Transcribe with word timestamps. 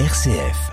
RCF. 0.00 0.72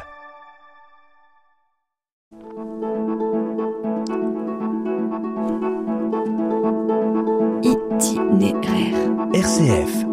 Itinéraire. 7.61 8.97
RCF. 9.31 10.05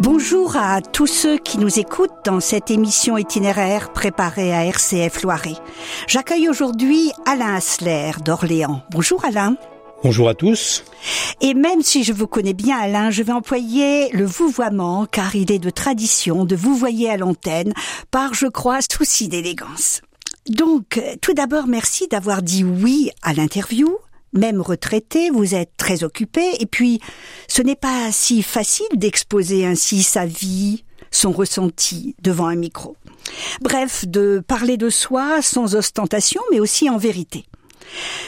Bonjour 0.00 0.56
à 0.56 0.80
tous 0.80 1.06
ceux 1.06 1.38
qui 1.38 1.58
nous 1.58 1.78
écoutent 1.78 2.10
dans 2.24 2.40
cette 2.40 2.72
émission 2.72 3.16
itinéraire 3.16 3.92
préparée 3.92 4.52
à 4.52 4.64
RCF 4.64 5.22
Loiret. 5.22 5.54
J'accueille 6.08 6.48
aujourd'hui 6.48 7.12
Alain 7.26 7.54
Asler 7.54 8.10
d'Orléans. 8.24 8.82
Bonjour 8.90 9.24
Alain. 9.24 9.54
Bonjour 10.02 10.30
à 10.30 10.34
tous. 10.34 10.82
Et 11.42 11.52
même 11.52 11.82
si 11.82 12.04
je 12.04 12.14
vous 12.14 12.26
connais 12.26 12.54
bien 12.54 12.78
Alain, 12.78 13.10
je 13.10 13.22
vais 13.22 13.32
employer 13.32 14.08
le 14.12 14.24
vouvoiement 14.24 15.04
car 15.04 15.36
il 15.36 15.52
est 15.52 15.58
de 15.58 15.68
tradition 15.68 16.46
de 16.46 16.56
vous 16.56 16.74
voyer 16.74 17.10
à 17.10 17.18
l'antenne 17.18 17.74
par, 18.10 18.32
je 18.32 18.46
crois, 18.46 18.78
souci 18.90 19.28
d'élégance. 19.28 20.00
Donc, 20.48 21.02
tout 21.20 21.34
d'abord, 21.34 21.66
merci 21.66 22.08
d'avoir 22.08 22.40
dit 22.40 22.64
oui 22.64 23.10
à 23.20 23.34
l'interview. 23.34 23.94
Même 24.32 24.62
retraité, 24.62 25.28
vous 25.28 25.54
êtes 25.54 25.76
très 25.76 26.02
occupé, 26.02 26.42
et 26.60 26.66
puis 26.66 27.00
ce 27.46 27.60
n'est 27.60 27.76
pas 27.76 28.10
si 28.10 28.42
facile 28.42 28.86
d'exposer 28.94 29.66
ainsi 29.66 30.02
sa 30.02 30.24
vie, 30.24 30.84
son 31.10 31.32
ressenti 31.32 32.14
devant 32.22 32.46
un 32.46 32.56
micro. 32.56 32.96
Bref, 33.60 34.06
de 34.06 34.42
parler 34.46 34.78
de 34.78 34.88
soi 34.88 35.42
sans 35.42 35.74
ostentation, 35.74 36.40
mais 36.52 36.60
aussi 36.60 36.88
en 36.88 36.96
vérité. 36.96 37.44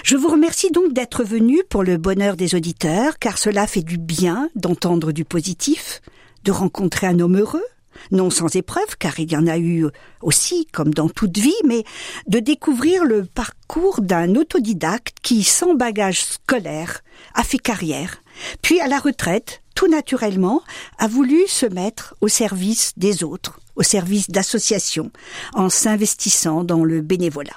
Je 0.05 0.16
vous 0.16 0.29
remercie 0.29 0.71
donc 0.71 0.93
d'être 0.93 1.25
venu 1.25 1.62
pour 1.69 1.83
le 1.83 1.97
bonheur 1.97 2.37
des 2.37 2.55
auditeurs, 2.55 3.19
car 3.19 3.39
cela 3.39 3.66
fait 3.66 3.83
du 3.83 3.98
bien 3.98 4.51
d'entendre 4.55 5.12
du 5.12 5.25
positif, 5.25 6.01
de 6.45 6.52
rencontrer 6.52 7.07
un 7.07 7.21
homme 7.21 7.38
heureux, 7.38 7.65
non 8.10 8.30
sans 8.30 8.55
épreuve, 8.57 8.96
car 8.99 9.18
il 9.21 9.30
y 9.30 9.37
en 9.37 9.46
a 9.46 9.59
eu 9.59 9.87
aussi, 10.23 10.66
comme 10.73 10.93
dans 10.93 11.09
toute 11.09 11.38
vie, 11.38 11.52
mais 11.65 11.85
de 12.27 12.38
découvrir 12.38 13.05
le 13.05 13.24
parcours 13.24 14.01
d'un 14.01 14.35
autodidacte 14.35 15.16
qui, 15.23 15.45
sans 15.45 15.74
bagage 15.74 16.24
scolaire, 16.24 17.02
a 17.35 17.45
fait 17.45 17.59
carrière, 17.59 18.23
puis 18.60 18.80
à 18.80 18.88
la 18.88 18.99
retraite, 18.99 19.63
tout 19.74 19.88
naturellement, 19.88 20.63
a 20.99 21.09
voulu 21.09 21.46
se 21.46 21.66
mettre 21.66 22.15
au 22.21 22.29
service 22.29 22.93
des 22.96 23.24
autres, 23.24 23.60
au 23.77 23.83
service 23.83 24.29
d'associations, 24.30 25.10
en 25.55 25.71
s'investissant 25.71 26.65
dans 26.65 26.85
le 26.85 27.01
bénévolat. 27.01 27.57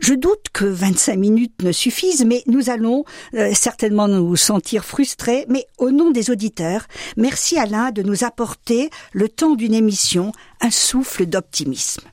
Je 0.00 0.14
doute 0.14 0.46
que 0.52 0.64
25 0.64 1.16
minutes 1.16 1.62
ne 1.62 1.72
suffisent, 1.72 2.24
mais 2.24 2.42
nous 2.46 2.70
allons 2.70 3.04
euh, 3.34 3.52
certainement 3.54 4.08
nous 4.08 4.36
sentir 4.36 4.84
frustrés. 4.84 5.46
Mais 5.48 5.66
au 5.78 5.90
nom 5.90 6.10
des 6.10 6.30
auditeurs, 6.30 6.86
merci 7.16 7.58
Alain 7.58 7.90
de 7.90 8.02
nous 8.02 8.24
apporter 8.24 8.90
le 9.12 9.28
temps 9.28 9.54
d'une 9.54 9.74
émission 9.74 10.32
un 10.60 10.70
souffle 10.70 11.26
d'optimisme. 11.26 12.08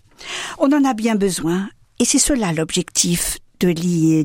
On 0.60 0.72
en 0.72 0.84
a 0.86 0.94
bien 0.94 1.16
besoin, 1.16 1.70
et 2.00 2.06
c'est 2.06 2.20
cela 2.20 2.54
l'objectif 2.54 3.38
de 3.60 3.70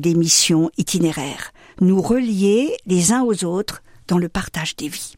l'émission 0.03 0.71
itinéraire. 0.77 1.51
Nous 1.79 2.01
relier 2.01 2.75
les 2.85 3.11
uns 3.11 3.23
aux 3.23 3.45
autres 3.45 3.83
dans 4.07 4.17
le 4.17 4.29
partage 4.29 4.75
des 4.75 4.87
vies. 4.87 5.15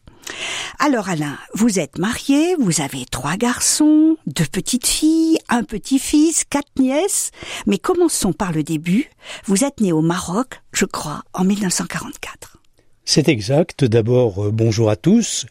Alors 0.78 1.08
Alain, 1.08 1.36
vous 1.54 1.78
êtes 1.78 1.98
marié, 1.98 2.54
vous 2.58 2.80
avez 2.80 3.04
trois 3.10 3.36
garçons, 3.36 4.16
deux 4.26 4.46
petites 4.50 4.86
filles, 4.86 5.38
un 5.48 5.62
petit-fils, 5.62 6.44
quatre 6.44 6.78
nièces, 6.78 7.30
mais 7.66 7.78
commençons 7.78 8.32
par 8.32 8.52
le 8.52 8.62
début. 8.62 9.10
Vous 9.44 9.64
êtes 9.64 9.80
né 9.80 9.92
au 9.92 10.00
Maroc, 10.00 10.62
je 10.72 10.84
crois, 10.84 11.22
en 11.34 11.44
1944. 11.44 12.58
C'est 13.04 13.28
exact. 13.28 13.84
D'abord, 13.84 14.46
euh, 14.46 14.50
bonjour 14.50 14.88
à 14.90 14.96
tous. 14.96 15.46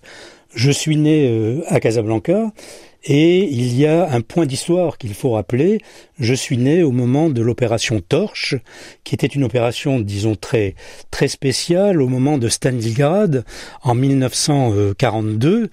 Je 0.55 0.71
suis 0.71 0.97
né 0.97 1.27
euh, 1.27 1.61
à 1.67 1.79
Casablanca 1.79 2.51
et 3.03 3.43
il 3.45 3.75
y 3.77 3.85
a 3.85 4.11
un 4.11 4.21
point 4.21 4.45
d'histoire 4.45 4.97
qu'il 4.97 5.13
faut 5.13 5.31
rappeler. 5.31 5.79
Je 6.19 6.33
suis 6.33 6.57
né 6.57 6.83
au 6.83 6.91
moment 6.91 7.29
de 7.29 7.41
l'opération 7.41 8.01
Torche, 8.01 8.55
qui 9.05 9.15
était 9.15 9.27
une 9.27 9.45
opération, 9.45 10.01
disons, 10.01 10.35
très, 10.35 10.75
très 11.11 11.29
spéciale, 11.29 12.01
au 12.01 12.09
moment 12.09 12.37
de 12.37 12.49
Stalingrad, 12.49 13.45
en 13.83 13.95
1942, 13.95 15.69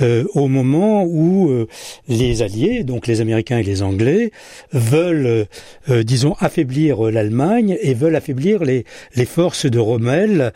euh, 0.00 0.24
au 0.34 0.46
moment 0.46 1.02
où 1.02 1.50
euh, 1.50 1.66
les 2.06 2.42
Alliés, 2.42 2.84
donc 2.84 3.08
les 3.08 3.20
Américains 3.20 3.58
et 3.58 3.64
les 3.64 3.82
Anglais, 3.82 4.30
veulent, 4.72 5.46
euh, 5.88 6.02
disons, 6.04 6.34
affaiblir 6.38 7.02
l'Allemagne 7.02 7.76
et 7.82 7.94
veulent 7.94 8.16
affaiblir 8.16 8.62
les, 8.62 8.84
forces 9.26 9.66
de 9.66 9.78
Rommel 9.78 10.52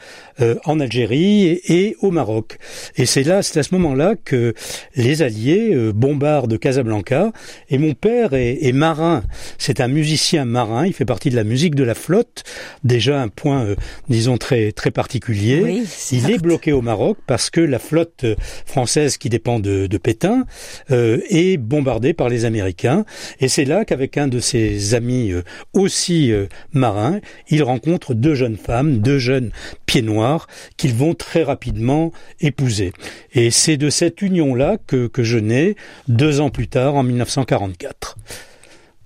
en 0.64 0.80
Algérie 0.80 1.60
et, 1.66 1.96
au 2.00 2.10
Maroc. 2.10 2.58
Et 2.96 3.06
c'est 3.06 3.22
là, 3.22 3.42
c'est 3.42 3.58
à 3.58 3.62
ce 3.62 3.74
moment-là 3.74 4.14
que 4.24 4.54
les 4.96 5.20
Alliés, 5.20 5.76
bon 5.92 6.16
bar 6.16 6.48
de 6.48 6.56
Casablanca. 6.56 7.32
Et 7.68 7.76
mon 7.78 7.92
père 7.92 8.32
est, 8.32 8.72
marin. 8.72 9.22
C'est 9.58 9.80
un 9.80 9.88
musicien 9.88 10.44
marin. 10.44 10.86
Il 10.86 10.92
fait 10.92 11.04
partie 11.04 11.30
de 11.30 11.36
la 11.36 11.44
musique 11.44 11.74
de 11.74 11.84
la 11.84 11.94
flotte. 11.94 12.44
Déjà 12.84 13.20
un 13.20 13.28
point, 13.28 13.64
euh, 13.64 13.76
disons, 14.08 14.38
très, 14.38 14.72
très 14.72 14.90
particulier. 14.90 15.82
il 16.10 16.30
est 16.30 16.38
bloqué 16.38 16.72
au 16.72 16.82
Maroc 16.82 17.18
parce 17.26 17.50
que 17.50 17.60
la 17.60 17.78
flotte 17.78 18.24
euh, 18.24 18.34
française 18.66 19.16
qui 19.16 19.28
dépend 19.28 19.58
de, 19.58 19.88
Pétain 20.02 20.46
euh, 20.90 21.20
est 21.28 21.58
bombardée 21.58 22.12
par 22.12 22.28
les 22.28 22.44
Américains. 22.44 23.04
Et 23.40 23.48
c'est 23.48 23.64
là 23.64 23.84
qu'avec 23.84 24.18
un 24.18 24.26
de 24.26 24.40
ses 24.40 24.94
amis 24.94 25.32
aussi 25.74 26.32
marins, 26.72 27.20
il 27.48 27.62
rencontre 27.62 28.14
deux 28.14 28.34
jeunes 28.34 28.56
femmes, 28.56 28.98
deux 28.98 29.18
jeunes 29.18 29.50
pieds 29.86 30.02
noirs 30.02 30.48
qu'ils 30.76 30.94
vont 30.94 31.14
très 31.14 31.42
rapidement 31.42 32.12
épouser. 32.40 32.92
Et 33.32 33.50
c'est 33.50 33.76
de 33.76 33.90
cette 33.90 34.22
union-là 34.22 34.78
que, 34.86 35.06
que 35.06 35.22
je 35.22 35.38
nais 35.38 35.76
deux 36.08 36.40
ans 36.40 36.50
plus 36.50 36.68
tard, 36.68 36.94
en 36.94 37.02
1944. 37.02 38.16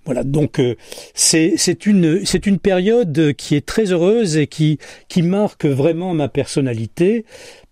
Voilà, 0.06 0.22
donc 0.22 0.60
euh, 0.60 0.76
c'est 1.14 1.84
une 1.84 2.22
une 2.46 2.58
période 2.60 3.34
qui 3.36 3.56
est 3.56 3.66
très 3.66 3.90
heureuse 3.90 4.36
et 4.36 4.46
qui 4.46 4.78
qui 5.08 5.22
marque 5.22 5.66
vraiment 5.66 6.14
ma 6.14 6.28
personnalité 6.28 7.24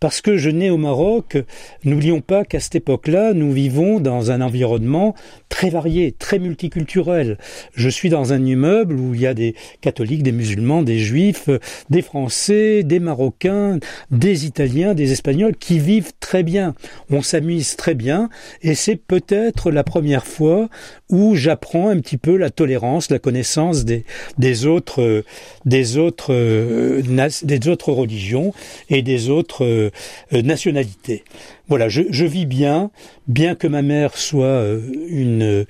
parce 0.05 0.21
que 0.21 0.37
je 0.37 0.50
nais 0.50 0.69
au 0.69 0.77
Maroc, 0.77 1.39
n'oublions 1.84 2.21
pas 2.21 2.45
qu'à 2.45 2.61
cette 2.61 2.75
époque-là, 2.75 3.33
nous 3.33 3.53
vivons 3.53 4.00
dans 4.00 4.31
un 4.31 4.43
environnement 4.43 5.15
très 5.49 5.71
varié, 5.71 6.12
très 6.12 6.39
multiculturel. 6.39 7.39
Je 7.75 7.89
suis 7.89 8.11
dans 8.11 8.34
un 8.34 8.45
immeuble 8.45 9.01
où 9.01 9.15
il 9.15 9.22
y 9.22 9.27
a 9.27 9.33
des 9.33 9.55
catholiques, 9.81 10.22
des 10.22 10.33
musulmans, 10.33 10.83
des 10.83 10.99
juifs, 10.99 11.49
des 11.89 12.03
Français, 12.03 12.83
des 12.83 13.01
Marocains, 13.01 13.78
des 14.11 14.45
Italiens, 14.45 14.93
des 14.93 15.12
Espagnols 15.12 15.56
qui 15.56 15.78
vivent 15.78 16.12
très 16.21 16.43
bien. 16.43 16.75
On 17.09 17.22
s'amuse 17.22 17.77
très 17.77 17.95
bien 17.95 18.28
et 18.61 18.75
c'est 18.75 18.97
peut-être 18.97 19.71
la 19.71 19.84
première 19.84 20.27
fois 20.27 20.69
où 21.09 21.34
j'apprends 21.34 21.89
un 21.89 21.99
petit 22.01 22.19
peu 22.19 22.24
la 22.33 22.51
tolérance, 22.51 23.11
la 23.11 23.19
connaissance 23.19 23.85
des, 23.85 24.05
des 24.39 24.67
autres, 24.67 25.25
des 25.65 25.97
autres, 25.97 26.33
euh, 26.33 27.03
des 27.43 27.69
autres 27.69 27.93
religions 27.93 28.53
et 28.91 29.03
des 29.03 29.31
autres 29.31 29.65
euh, 29.65 29.91
euh, 30.33 30.43
nationalité. 30.43 31.25
Voilà, 31.69 31.89
je, 31.89 32.03
je, 32.11 32.27
vis 32.27 32.47
bien, 32.47 32.91
bien 33.27 33.55
que 33.55 33.67
ma 33.67 33.81
mère 33.81 34.17
soit 34.19 34.45
euh, 34.45 34.81
une 35.09 35.65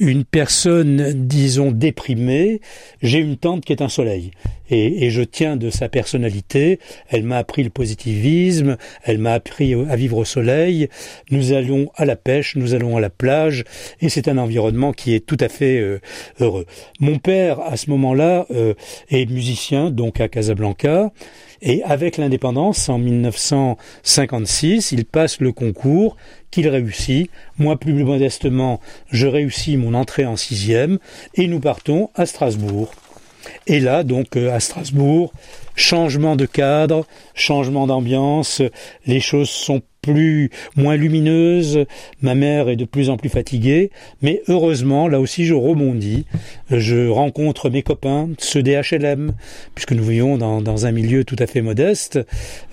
une 0.00 0.24
personne, 0.24 1.12
disons, 1.26 1.70
déprimée. 1.70 2.60
J'ai 3.02 3.18
une 3.18 3.36
tante 3.36 3.64
qui 3.64 3.72
est 3.72 3.82
un 3.82 3.88
soleil, 3.88 4.32
et, 4.70 5.04
et 5.04 5.10
je 5.10 5.22
tiens 5.22 5.56
de 5.56 5.70
sa 5.70 5.88
personnalité. 5.88 6.80
Elle 7.08 7.22
m'a 7.22 7.36
appris 7.36 7.62
le 7.62 7.70
positivisme, 7.70 8.76
elle 9.04 9.18
m'a 9.18 9.34
appris 9.34 9.74
à 9.74 9.94
vivre 9.94 10.16
au 10.16 10.24
soleil. 10.24 10.88
Nous 11.30 11.52
allons 11.52 11.90
à 11.94 12.04
la 12.04 12.16
pêche, 12.16 12.56
nous 12.56 12.74
allons 12.74 12.96
à 12.96 13.00
la 13.00 13.10
plage, 13.10 13.64
et 14.00 14.08
c'est 14.08 14.26
un 14.26 14.38
environnement 14.38 14.92
qui 14.92 15.14
est 15.14 15.24
tout 15.24 15.38
à 15.38 15.48
fait 15.48 15.78
euh, 15.78 16.00
heureux. 16.40 16.66
Mon 16.98 17.18
père, 17.18 17.60
à 17.60 17.76
ce 17.76 17.90
moment-là, 17.90 18.46
est 19.10 19.30
musicien, 19.30 19.90
donc 19.90 20.20
à 20.20 20.28
Casablanca. 20.28 21.12
Et 21.62 21.82
avec 21.82 22.16
l'indépendance, 22.16 22.88
en 22.88 22.98
1956, 22.98 24.92
il 24.92 25.04
passe 25.04 25.40
le 25.40 25.52
concours 25.52 26.16
qu'il 26.50 26.68
réussit. 26.68 27.30
Moi, 27.58 27.76
plus 27.78 27.92
modestement, 27.92 28.80
je 29.10 29.26
réussis 29.26 29.76
mon 29.76 29.94
entrée 29.94 30.24
en 30.24 30.36
sixième 30.36 30.98
et 31.34 31.46
nous 31.46 31.60
partons 31.60 32.08
à 32.14 32.24
Strasbourg. 32.26 32.92
Et 33.66 33.80
là, 33.80 34.04
donc, 34.04 34.36
euh, 34.36 34.52
à 34.52 34.60
Strasbourg, 34.60 35.32
changement 35.74 36.36
de 36.36 36.46
cadre, 36.46 37.06
changement 37.34 37.86
d'ambiance, 37.86 38.62
les 39.06 39.20
choses 39.20 39.50
sont 39.50 39.82
plus 40.02 40.50
moins 40.76 40.96
lumineuse, 40.96 41.84
ma 42.22 42.34
mère 42.34 42.68
est 42.68 42.76
de 42.76 42.84
plus 42.84 43.10
en 43.10 43.16
plus 43.16 43.28
fatiguée, 43.28 43.90
mais 44.22 44.42
heureusement, 44.48 45.08
là 45.08 45.20
aussi 45.20 45.44
je 45.44 45.54
rebondis, 45.54 46.26
je 46.70 47.08
rencontre 47.08 47.70
mes 47.70 47.82
copains, 47.82 48.28
ceux 48.38 48.62
des 48.62 48.80
HLM, 48.80 49.32
puisque 49.74 49.92
nous 49.92 50.04
vivons 50.04 50.38
dans, 50.38 50.86
un 50.86 50.92
milieu 50.92 51.24
tout 51.24 51.36
à 51.38 51.46
fait 51.46 51.60
modeste, 51.60 52.18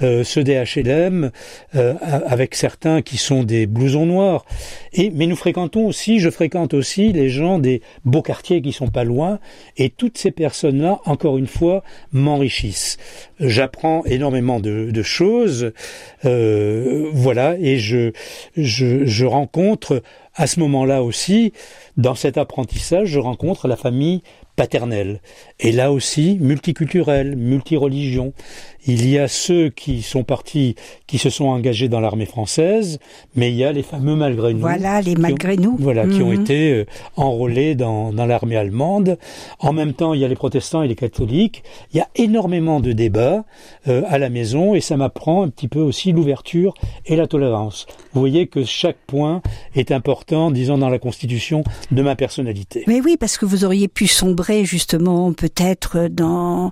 euh, 0.01 0.23
ceux 0.23 0.43
des 0.43 0.63
HLM, 0.63 1.31
euh, 1.75 1.93
avec 2.01 2.55
certains 2.55 3.01
qui 3.01 3.17
sont 3.17 3.43
des 3.43 3.65
blousons 3.65 4.05
noirs, 4.05 4.45
et 4.93 5.09
mais 5.09 5.27
nous 5.27 5.35
fréquentons 5.35 5.85
aussi, 5.87 6.19
je 6.19 6.29
fréquente 6.29 6.73
aussi 6.73 7.11
les 7.11 7.29
gens 7.29 7.59
des 7.59 7.81
beaux 8.05 8.21
quartiers 8.21 8.61
qui 8.61 8.71
sont 8.71 8.87
pas 8.87 9.03
loin, 9.03 9.39
et 9.75 9.89
toutes 9.89 10.17
ces 10.17 10.31
personnes-là, 10.31 10.99
encore 11.05 11.37
une 11.37 11.47
fois, 11.47 11.83
m'enrichissent. 12.11 12.97
J'apprends 13.39 14.05
énormément 14.05 14.59
de, 14.59 14.91
de 14.91 15.03
choses, 15.03 15.71
euh, 16.25 17.11
voilà, 17.17 17.57
et 17.57 17.79
je, 17.79 18.11
je, 18.55 19.05
je 19.05 19.25
rencontre 19.25 20.03
à 20.35 20.45
ce 20.45 20.59
moment-là 20.59 21.01
aussi, 21.01 21.51
dans 21.97 22.13
cet 22.13 22.37
apprentissage, 22.37 23.07
je 23.07 23.19
rencontre 23.19 23.67
la 23.67 23.75
famille 23.75 24.21
paternelle. 24.57 25.21
Et 25.59 25.71
là 25.71 25.93
aussi, 25.93 26.37
multiculturelle, 26.41 27.37
multireligion. 27.37 28.33
Il 28.85 29.07
y 29.07 29.19
a 29.19 29.27
ceux 29.27 29.69
qui 29.69 30.01
sont 30.01 30.23
partis, 30.23 30.75
qui 31.07 31.17
se 31.17 31.29
sont 31.29 31.45
engagés 31.45 31.89
dans 31.89 31.99
l'armée 31.99 32.25
française, 32.25 32.99
mais 33.35 33.51
il 33.51 33.55
y 33.55 33.63
a 33.63 33.71
les 33.71 33.83
fameux 33.83 34.15
malgré 34.15 34.53
nous. 34.53 34.61
Voilà, 34.61 35.01
les 35.01 35.15
malgré 35.15 35.57
nous. 35.57 35.75
Voilà, 35.77 36.07
qui 36.07 36.21
ont 36.21 36.31
mhm. 36.31 36.41
été 36.41 36.71
euh, 36.71 36.85
enrôlés 37.17 37.75
dans, 37.75 38.13
dans 38.13 38.25
l'armée 38.25 38.55
allemande. 38.55 39.17
En 39.59 39.73
même 39.73 39.93
temps, 39.93 40.13
il 40.13 40.21
y 40.21 40.25
a 40.25 40.27
les 40.27 40.35
protestants 40.35 40.81
et 40.81 40.87
les 40.87 40.95
catholiques. 40.95 41.63
Il 41.93 41.97
y 41.97 42.01
a 42.01 42.07
énormément 42.15 42.79
de 42.79 42.93
débats 42.93 43.45
euh, 43.87 44.03
à 44.07 44.17
la 44.17 44.29
maison 44.29 44.73
et 44.73 44.81
ça 44.81 44.97
m'apprend 44.97 45.43
un 45.43 45.49
petit 45.49 45.67
peu 45.67 45.81
aussi 45.81 46.13
l'ouverture 46.13 46.73
et 47.05 47.15
la 47.15 47.27
tolérance. 47.27 47.85
Vous 48.13 48.21
voyez 48.21 48.47
que 48.47 48.63
chaque 48.63 48.97
point 49.05 49.41
est 49.75 49.91
important, 49.91 50.49
disons, 50.49 50.77
dans 50.77 50.89
la 50.89 50.99
constitution 50.99 51.63
de 51.91 52.01
ma 52.01 52.15
personnalité. 52.15 52.83
Mais 52.87 53.01
oui, 53.01 53.17
parce 53.19 53.37
que 53.37 53.45
vous 53.45 53.65
auriez 53.65 53.87
pu 53.87 54.07
sombrer 54.07 54.46
justement 54.63 55.33
peut-être 55.33 56.07
dans, 56.09 56.71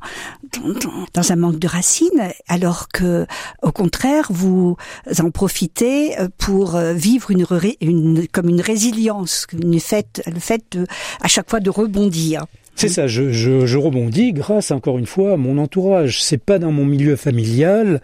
dans, 1.14 1.32
un 1.32 1.36
manque 1.36 1.60
de 1.60 1.68
racines, 1.68 2.30
alors 2.48 2.88
que 2.90 3.26
au 3.62 3.72
contraire 3.72 4.28
vous 4.30 4.78
en 5.20 5.32
profitez 5.32 6.16
pour 6.38 6.78
vivre 6.78 7.32
une, 7.32 8.28
comme 8.32 8.50
une 8.50 8.62
résilience, 8.62 9.48
une 9.54 9.80
fait, 9.80 10.22
le 10.28 10.40
fait 10.40 10.78
à 11.22 11.28
chaque 11.28 11.50
fois 11.50 11.60
de 11.60 11.70
rebondir. 11.70 12.46
C'est 12.78 12.90
ça, 12.90 13.08
je, 13.08 13.32
je, 13.32 13.66
je, 13.66 13.78
rebondis 13.78 14.34
grâce 14.34 14.72
encore 14.72 14.98
une 14.98 15.06
fois 15.06 15.34
à 15.34 15.38
mon 15.38 15.58
entourage. 15.58 16.22
C'est 16.22 16.38
pas 16.38 16.60
dans 16.60 16.74
mon 16.74 16.84
milieu 16.84 17.16
familial, 17.16 18.02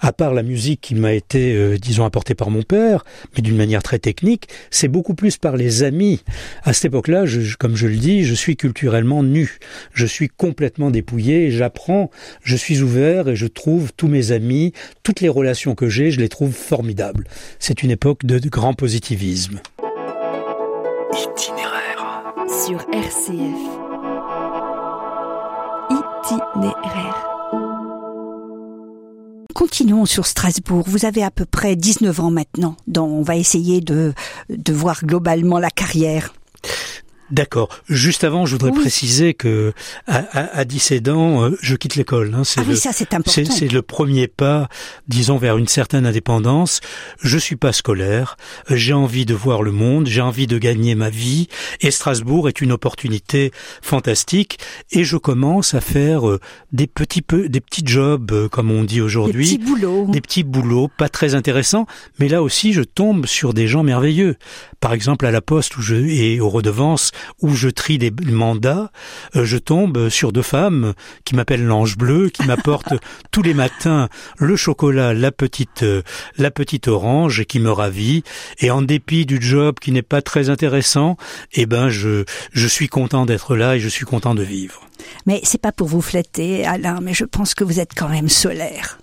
à 0.00 0.12
part 0.12 0.34
la 0.34 0.42
musique 0.42 0.80
qui 0.80 0.96
m'a 0.96 1.12
été, 1.12 1.54
euh, 1.54 1.78
disons, 1.78 2.04
apportée 2.04 2.34
par 2.34 2.50
mon 2.50 2.62
père, 2.62 3.04
mais 3.36 3.42
d'une 3.42 3.56
manière 3.56 3.82
très 3.82 4.00
technique, 4.00 4.48
c'est 4.70 4.88
beaucoup 4.88 5.14
plus 5.14 5.36
par 5.36 5.56
les 5.56 5.84
amis. 5.84 6.24
À 6.64 6.72
cette 6.72 6.86
époque-là, 6.86 7.26
je, 7.26 7.56
comme 7.56 7.76
je 7.76 7.86
le 7.86 7.94
dis, 7.94 8.24
je 8.24 8.34
suis 8.34 8.56
culturellement 8.56 9.22
nu. 9.22 9.58
Je 9.94 10.04
suis 10.04 10.28
complètement 10.28 10.90
dépouillé, 10.90 11.52
j'apprends, 11.52 12.10
je 12.42 12.56
suis 12.56 12.82
ouvert 12.82 13.28
et 13.28 13.36
je 13.36 13.46
trouve 13.46 13.92
tous 13.96 14.08
mes 14.08 14.32
amis, 14.32 14.72
toutes 15.04 15.20
les 15.20 15.28
relations 15.28 15.76
que 15.76 15.88
j'ai, 15.88 16.10
je 16.10 16.18
les 16.18 16.28
trouve 16.28 16.52
formidables. 16.52 17.28
C'est 17.60 17.84
une 17.84 17.92
époque 17.92 18.24
de 18.24 18.40
grand 18.48 18.74
positivisme. 18.74 19.60
Itinéraire 21.12 22.34
sur 22.48 22.80
RCF 22.92 23.77
Continuons 29.54 30.04
sur 30.04 30.26
Strasbourg. 30.26 30.84
Vous 30.86 31.04
avez 31.04 31.22
à 31.22 31.30
peu 31.30 31.44
près 31.44 31.74
19 31.74 32.20
ans 32.20 32.30
maintenant, 32.30 32.76
donc 32.86 33.10
on 33.10 33.22
va 33.22 33.36
essayer 33.36 33.80
de 33.80 34.12
voir 34.68 35.04
globalement 35.04 35.58
la 35.58 35.70
carrière. 35.70 36.34
D'accord. 37.30 37.68
Juste 37.88 38.24
avant, 38.24 38.46
je 38.46 38.52
voudrais 38.52 38.72
préciser 38.72 39.34
que 39.34 39.72
à, 40.06 40.18
à, 40.32 40.58
à 40.58 40.64
17 40.64 41.08
ans, 41.08 41.44
euh, 41.44 41.58
je 41.60 41.76
quitte 41.76 41.96
l'école. 41.96 42.34
Hein. 42.34 42.44
C'est 42.44 42.60
ah 42.60 42.64
le, 42.64 42.70
oui, 42.70 42.76
ça 42.76 42.92
c'est 42.92 43.12
important. 43.12 43.52
C'est 43.52 43.70
le 43.70 43.82
premier 43.82 44.28
pas, 44.28 44.68
disons, 45.08 45.36
vers 45.36 45.58
une 45.58 45.68
certaine 45.68 46.06
indépendance. 46.06 46.80
Je 47.22 47.36
suis 47.36 47.56
pas 47.56 47.72
scolaire. 47.72 48.36
J'ai 48.70 48.94
envie 48.94 49.26
de 49.26 49.34
voir 49.34 49.62
le 49.62 49.72
monde. 49.72 50.06
J'ai 50.06 50.22
envie 50.22 50.46
de 50.46 50.58
gagner 50.58 50.94
ma 50.94 51.10
vie. 51.10 51.48
Et 51.80 51.90
Strasbourg 51.90 52.48
est 52.48 52.60
une 52.60 52.72
opportunité 52.72 53.52
fantastique. 53.82 54.58
Et 54.90 55.04
je 55.04 55.16
commence 55.16 55.74
à 55.74 55.80
faire 55.82 56.28
euh, 56.28 56.40
des 56.72 56.86
petits 56.86 57.22
peu, 57.22 57.48
des 57.48 57.60
petits 57.60 57.84
jobs, 57.84 58.32
euh, 58.32 58.48
comme 58.48 58.70
on 58.70 58.84
dit 58.84 59.02
aujourd'hui. 59.02 59.50
Des 59.50 59.58
petits 59.58 59.70
boulots. 59.70 60.06
Des 60.08 60.20
petits 60.22 60.44
boulots, 60.44 60.88
pas 60.96 61.10
très 61.10 61.34
intéressants. 61.34 61.86
Mais 62.18 62.28
là 62.28 62.42
aussi, 62.42 62.72
je 62.72 62.82
tombe 62.82 63.26
sur 63.26 63.52
des 63.52 63.68
gens 63.68 63.82
merveilleux. 63.82 64.36
Par 64.80 64.94
exemple, 64.94 65.26
à 65.26 65.30
la 65.30 65.42
Poste 65.42 65.76
où 65.76 65.82
je 65.82 65.96
et 65.96 66.40
aux 66.40 66.48
redevances 66.48 67.10
où 67.40 67.54
je 67.54 67.68
trie 67.68 67.98
des 67.98 68.10
mandats, 68.10 68.90
euh, 69.36 69.44
je 69.44 69.58
tombe 69.58 70.08
sur 70.08 70.32
deux 70.32 70.42
femmes 70.42 70.94
qui 71.24 71.34
m'appellent 71.34 71.64
l'ange 71.64 71.96
bleu, 71.96 72.28
qui 72.28 72.44
m'apportent 72.44 72.94
tous 73.30 73.42
les 73.42 73.54
matins 73.54 74.08
le 74.38 74.56
chocolat, 74.56 75.14
la 75.14 75.32
petite, 75.32 75.82
euh, 75.82 76.02
la 76.36 76.50
petite 76.50 76.88
orange, 76.88 77.40
et 77.40 77.44
qui 77.44 77.60
me 77.60 77.70
ravit. 77.70 78.22
Et 78.60 78.70
en 78.70 78.82
dépit 78.82 79.26
du 79.26 79.40
job 79.40 79.76
qui 79.80 79.92
n'est 79.92 80.02
pas 80.02 80.22
très 80.22 80.50
intéressant, 80.50 81.16
eh 81.52 81.66
ben 81.66 81.88
je, 81.88 82.24
je 82.52 82.66
suis 82.66 82.88
content 82.88 83.26
d'être 83.26 83.56
là 83.56 83.76
et 83.76 83.80
je 83.80 83.88
suis 83.88 84.04
content 84.04 84.34
de 84.34 84.42
vivre. 84.42 84.88
Mais 85.26 85.40
c'est 85.44 85.60
pas 85.60 85.72
pour 85.72 85.88
vous 85.88 86.02
flatter, 86.02 86.66
Alain, 86.66 87.00
mais 87.00 87.14
je 87.14 87.24
pense 87.24 87.54
que 87.54 87.64
vous 87.64 87.80
êtes 87.80 87.92
quand 87.94 88.08
même 88.08 88.28
solaire. 88.28 88.98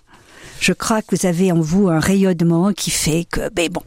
Je 0.60 0.72
crois 0.72 1.02
que 1.02 1.14
vous 1.14 1.26
avez 1.26 1.52
en 1.52 1.60
vous 1.60 1.88
un 1.88 2.00
rayonnement 2.00 2.72
qui 2.72 2.90
fait 2.90 3.26
que, 3.30 3.50
ben 3.52 3.68
bon, 3.70 3.82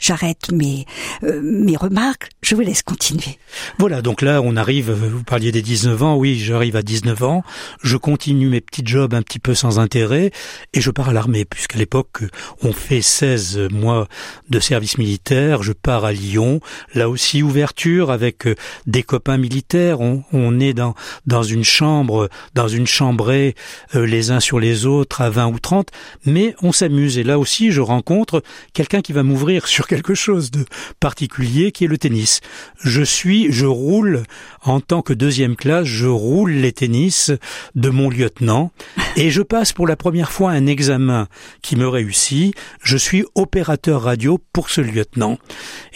j'arrête 0.00 0.50
mes, 0.52 0.86
euh, 1.22 1.40
mes 1.42 1.76
remarques, 1.76 2.30
je 2.42 2.54
vous 2.54 2.62
laisse 2.62 2.82
continuer. 2.82 3.38
Voilà, 3.78 4.02
donc 4.02 4.22
là 4.22 4.40
on 4.42 4.56
arrive, 4.56 4.90
vous 4.90 5.24
parliez 5.24 5.52
des 5.52 5.62
19 5.62 6.02
ans, 6.02 6.16
oui 6.16 6.38
j'arrive 6.38 6.76
à 6.76 6.82
19 6.82 7.22
ans, 7.22 7.42
je 7.82 7.96
continue 7.96 8.48
mes 8.48 8.60
petits 8.60 8.82
jobs 8.84 9.14
un 9.14 9.22
petit 9.22 9.38
peu 9.38 9.54
sans 9.54 9.78
intérêt 9.78 10.30
et 10.72 10.80
je 10.80 10.90
pars 10.90 11.10
à 11.10 11.12
l'armée, 11.12 11.44
puisqu'à 11.44 11.78
l'époque 11.78 12.22
on 12.62 12.72
fait 12.72 13.02
16 13.02 13.68
mois 13.70 14.08
de 14.48 14.60
service 14.60 14.98
militaire, 14.98 15.62
je 15.62 15.72
pars 15.72 16.04
à 16.04 16.12
Lyon, 16.12 16.60
là 16.94 17.08
aussi 17.08 17.42
ouverture 17.42 18.10
avec 18.10 18.46
euh, 18.46 18.54
des 18.86 19.02
copains 19.02 19.36
militaires, 19.36 20.00
on, 20.00 20.24
on 20.32 20.60
est 20.60 20.74
dans, 20.74 20.94
dans 21.26 21.42
une 21.42 21.64
chambre, 21.64 22.28
dans 22.54 22.68
une 22.68 22.86
chambrée 22.86 23.54
euh, 23.94 24.06
les 24.06 24.30
uns 24.30 24.40
sur 24.40 24.60
les 24.60 24.86
autres 24.86 25.20
à 25.20 25.30
20 25.30 25.46
ou 25.48 25.58
30, 25.58 25.88
mais 26.24 26.54
on 26.62 26.72
s'amuse. 26.72 27.18
Et 27.18 27.22
là 27.22 27.38
aussi 27.38 27.70
je 27.70 27.80
rencontre 27.80 28.42
quelqu'un 28.72 29.00
qui 29.00 29.12
va 29.12 29.22
m'ouvrir 29.22 29.66
sur 29.66 29.86
quelque 29.90 30.14
chose 30.14 30.52
de 30.52 30.64
particulier 31.00 31.72
qui 31.72 31.84
est 31.84 31.88
le 31.88 31.98
tennis. 31.98 32.40
Je 32.78 33.02
suis, 33.02 33.50
je 33.50 33.66
roule 33.66 34.22
en 34.62 34.78
tant 34.78 35.02
que 35.02 35.12
deuxième 35.12 35.56
classe, 35.56 35.86
je 35.86 36.06
roule 36.06 36.52
les 36.52 36.70
tennis 36.70 37.32
de 37.74 37.90
mon 37.90 38.08
lieutenant 38.08 38.70
et 39.16 39.32
je 39.32 39.42
passe 39.42 39.72
pour 39.72 39.88
la 39.88 39.96
première 39.96 40.30
fois 40.30 40.52
un 40.52 40.66
examen 40.66 41.26
qui 41.60 41.74
me 41.74 41.88
réussit. 41.88 42.54
Je 42.84 42.96
suis 42.96 43.24
opérateur 43.34 44.02
radio 44.02 44.38
pour 44.52 44.70
ce 44.70 44.80
lieutenant. 44.80 45.38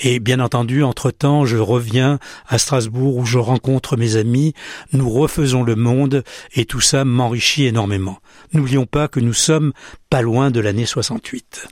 Et 0.02 0.18
bien 0.18 0.40
entendu, 0.40 0.82
entre-temps, 0.82 1.44
je 1.44 1.58
reviens 1.58 2.18
à 2.48 2.58
Strasbourg 2.58 3.16
où 3.16 3.24
je 3.24 3.38
rencontre 3.38 3.96
mes 3.96 4.16
amis, 4.16 4.54
nous 4.92 5.08
refaisons 5.08 5.62
le 5.62 5.76
monde 5.76 6.24
et 6.56 6.64
tout 6.64 6.80
ça 6.80 7.04
m'enrichit 7.04 7.66
énormément. 7.66 8.18
N'oublions 8.54 8.86
pas 8.86 9.06
que 9.06 9.20
nous 9.20 9.34
sommes 9.34 9.72
pas 10.10 10.20
loin 10.20 10.50
de 10.50 10.58
l'année 10.58 10.84
68 10.84 11.68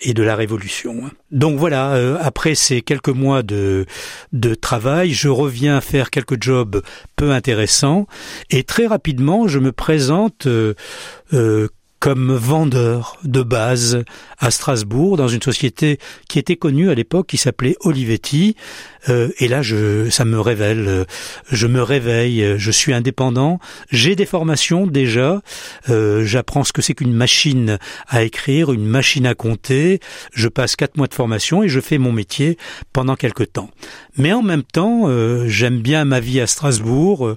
et 0.00 0.14
de 0.14 0.22
la 0.22 0.36
Révolution. 0.36 1.10
Donc 1.30 1.58
voilà, 1.58 1.94
euh, 1.94 2.16
après 2.20 2.54
ces 2.54 2.82
quelques 2.82 3.08
mois 3.08 3.42
de, 3.42 3.86
de 4.32 4.54
travail, 4.54 5.12
je 5.12 5.28
reviens 5.28 5.80
faire 5.80 6.10
quelques 6.10 6.42
jobs 6.42 6.82
peu 7.16 7.32
intéressants 7.32 8.06
et 8.50 8.64
très 8.64 8.86
rapidement, 8.86 9.48
je 9.48 9.58
me 9.58 9.72
présente 9.72 10.46
euh, 10.46 10.74
euh, 11.32 11.68
comme 11.98 12.34
vendeur 12.34 13.18
de 13.24 13.42
base 13.42 14.04
à 14.38 14.50
Strasbourg 14.50 15.16
dans 15.16 15.28
une 15.28 15.42
société 15.42 15.98
qui 16.28 16.38
était 16.38 16.56
connue 16.56 16.90
à 16.90 16.94
l'époque 16.94 17.26
qui 17.26 17.38
s'appelait 17.38 17.74
Olivetti 17.80 18.54
euh, 19.08 19.28
et 19.38 19.48
là, 19.48 19.62
je, 19.62 20.10
ça 20.10 20.24
me 20.24 20.40
révèle, 20.40 20.84
euh, 20.88 21.04
je 21.50 21.66
me 21.66 21.82
réveille, 21.82 22.42
euh, 22.42 22.58
je 22.58 22.70
suis 22.70 22.92
indépendant, 22.92 23.58
j'ai 23.90 24.16
des 24.16 24.26
formations 24.26 24.86
déjà, 24.86 25.40
j'apprends 25.88 26.64
ce 26.64 26.72
que 26.72 26.82
c'est 26.82 26.94
qu'une 26.94 27.12
machine 27.12 27.78
à 28.08 28.22
écrire, 28.22 28.72
une 28.72 28.86
machine 28.86 29.26
à 29.26 29.34
compter, 29.34 30.00
je 30.32 30.48
passe 30.48 30.76
quatre 30.76 30.96
mois 30.96 31.06
de 31.06 31.14
formation 31.14 31.62
et 31.62 31.68
je 31.68 31.80
fais 31.80 31.98
mon 31.98 32.12
métier 32.12 32.58
pendant 32.92 33.16
quelque 33.16 33.44
temps. 33.44 33.70
Mais 34.16 34.32
en 34.32 34.42
même 34.42 34.62
temps, 34.62 35.08
j'aime 35.46 35.80
bien 35.80 36.04
ma 36.04 36.20
vie 36.20 36.40
à 36.40 36.46
Strasbourg, 36.46 37.36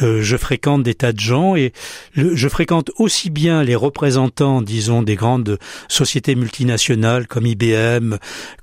je 0.00 0.36
fréquente 0.36 0.82
des 0.82 0.94
tas 0.94 1.12
de 1.12 1.20
gens 1.20 1.56
et 1.56 1.72
je 2.16 2.48
fréquente 2.48 2.90
aussi 2.98 3.30
bien 3.30 3.62
les 3.62 3.74
représentants 3.74 4.62
disons, 4.62 5.02
des 5.02 5.16
grandes 5.16 5.58
sociétés 5.88 6.34
multinationales 6.34 7.26
comme 7.26 7.46
IBM, 7.46 8.16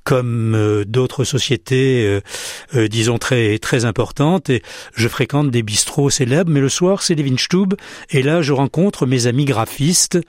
comme 0.03 0.55
euh, 0.55 0.85
d'autres 0.85 1.23
sociétés, 1.23 2.19
euh, 2.75 2.87
disons, 2.87 3.17
très, 3.17 3.59
très 3.59 3.85
importantes. 3.85 4.49
Et 4.49 4.61
je 4.95 5.07
fréquente 5.07 5.51
des 5.51 5.63
bistrots 5.63 6.09
célèbres, 6.09 6.51
mais 6.51 6.59
le 6.59 6.69
soir, 6.69 7.01
c'est 7.01 7.15
les 7.15 7.23
Winstube. 7.23 7.73
Et 8.09 8.21
là, 8.21 8.41
je 8.41 8.53
rencontre 8.53 9.05
mes 9.05 9.27
amis 9.27 9.45
graphistes 9.45 10.19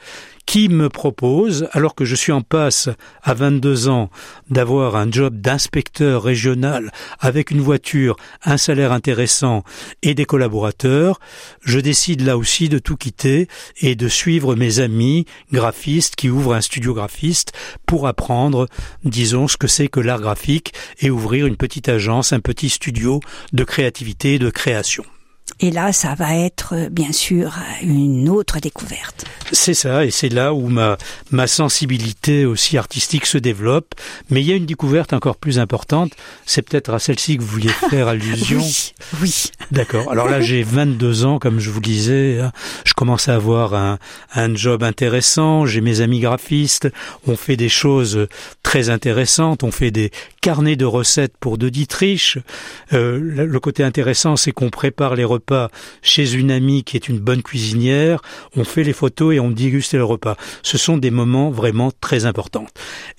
qui 0.46 0.68
me 0.68 0.88
propose, 0.88 1.68
alors 1.72 1.94
que 1.94 2.04
je 2.04 2.14
suis 2.14 2.32
en 2.32 2.42
passe 2.42 2.88
à 3.22 3.34
22 3.34 3.88
ans 3.88 4.10
d'avoir 4.50 4.96
un 4.96 5.10
job 5.10 5.40
d'inspecteur 5.40 6.22
régional 6.22 6.92
avec 7.20 7.50
une 7.50 7.60
voiture, 7.60 8.16
un 8.44 8.56
salaire 8.56 8.92
intéressant 8.92 9.64
et 10.02 10.14
des 10.14 10.24
collaborateurs, 10.24 11.18
je 11.62 11.80
décide 11.80 12.20
là 12.22 12.36
aussi 12.36 12.68
de 12.68 12.78
tout 12.78 12.96
quitter 12.96 13.48
et 13.80 13.94
de 13.94 14.08
suivre 14.08 14.54
mes 14.54 14.80
amis 14.80 15.26
graphistes 15.52 16.16
qui 16.16 16.28
ouvrent 16.28 16.54
un 16.54 16.60
studio 16.60 16.94
graphiste 16.94 17.52
pour 17.86 18.06
apprendre, 18.06 18.68
disons, 19.04 19.48
ce 19.48 19.56
que 19.56 19.66
c'est 19.66 19.88
que 19.88 20.00
l'art 20.00 20.20
graphique 20.20 20.72
et 21.00 21.10
ouvrir 21.10 21.46
une 21.46 21.56
petite 21.56 21.88
agence, 21.88 22.32
un 22.32 22.40
petit 22.40 22.68
studio 22.68 23.20
de 23.52 23.64
créativité 23.64 24.34
et 24.34 24.38
de 24.38 24.50
création. 24.50 25.04
Et 25.60 25.70
là, 25.70 25.92
ça 25.92 26.14
va 26.14 26.36
être 26.36 26.74
euh, 26.74 26.88
bien 26.88 27.12
sûr 27.12 27.54
une 27.82 28.28
autre 28.28 28.58
découverte. 28.58 29.24
C'est 29.52 29.74
ça, 29.74 30.04
et 30.04 30.10
c'est 30.10 30.28
là 30.28 30.52
où 30.52 30.68
ma, 30.68 30.96
ma 31.30 31.46
sensibilité 31.46 32.44
aussi 32.44 32.76
artistique 32.76 33.26
se 33.26 33.38
développe. 33.38 33.94
Mais 34.30 34.40
il 34.40 34.46
y 34.46 34.52
a 34.52 34.56
une 34.56 34.66
découverte 34.66 35.12
encore 35.12 35.36
plus 35.36 35.58
importante. 35.58 36.12
C'est 36.44 36.62
peut-être 36.62 36.92
à 36.92 36.98
celle-ci 36.98 37.36
que 37.36 37.42
vous 37.42 37.48
vouliez 37.48 37.68
faire 37.90 38.08
allusion. 38.08 38.60
oui, 38.60 38.92
oui. 39.22 39.44
D'accord. 39.70 40.10
Alors 40.10 40.28
là, 40.28 40.40
j'ai 40.40 40.62
22 40.62 41.24
ans, 41.24 41.38
comme 41.38 41.60
je 41.60 41.70
vous 41.70 41.80
disais. 41.80 42.40
Hein. 42.40 42.52
Je 42.84 42.94
commence 42.94 43.28
à 43.28 43.34
avoir 43.34 43.74
un, 43.74 43.98
un 44.34 44.54
job 44.54 44.82
intéressant. 44.82 45.66
J'ai 45.66 45.80
mes 45.80 46.00
amis 46.00 46.20
graphistes. 46.20 46.88
On 47.26 47.36
fait 47.36 47.56
des 47.56 47.68
choses 47.68 48.26
très 48.62 48.90
intéressantes. 48.90 49.62
On 49.62 49.70
fait 49.70 49.90
des 49.90 50.10
carnets 50.44 50.76
de 50.76 50.84
recettes 50.84 51.38
pour 51.40 51.56
de 51.56 51.70
Dietrich. 51.70 52.36
Euh, 52.92 53.18
le 53.18 53.60
côté 53.60 53.82
intéressant, 53.82 54.36
c'est 54.36 54.52
qu'on 54.52 54.68
prépare 54.68 55.14
les 55.14 55.24
repas 55.24 55.70
chez 56.02 56.34
une 56.34 56.50
amie 56.50 56.84
qui 56.84 56.98
est 56.98 57.08
une 57.08 57.18
bonne 57.18 57.42
cuisinière, 57.42 58.20
on 58.54 58.62
fait 58.62 58.84
les 58.84 58.92
photos 58.92 59.34
et 59.34 59.40
on 59.40 59.50
déguste 59.50 59.94
le 59.94 60.04
repas. 60.04 60.36
Ce 60.62 60.76
sont 60.76 60.98
des 60.98 61.10
moments 61.10 61.50
vraiment 61.50 61.90
très 61.98 62.26
importants. 62.26 62.66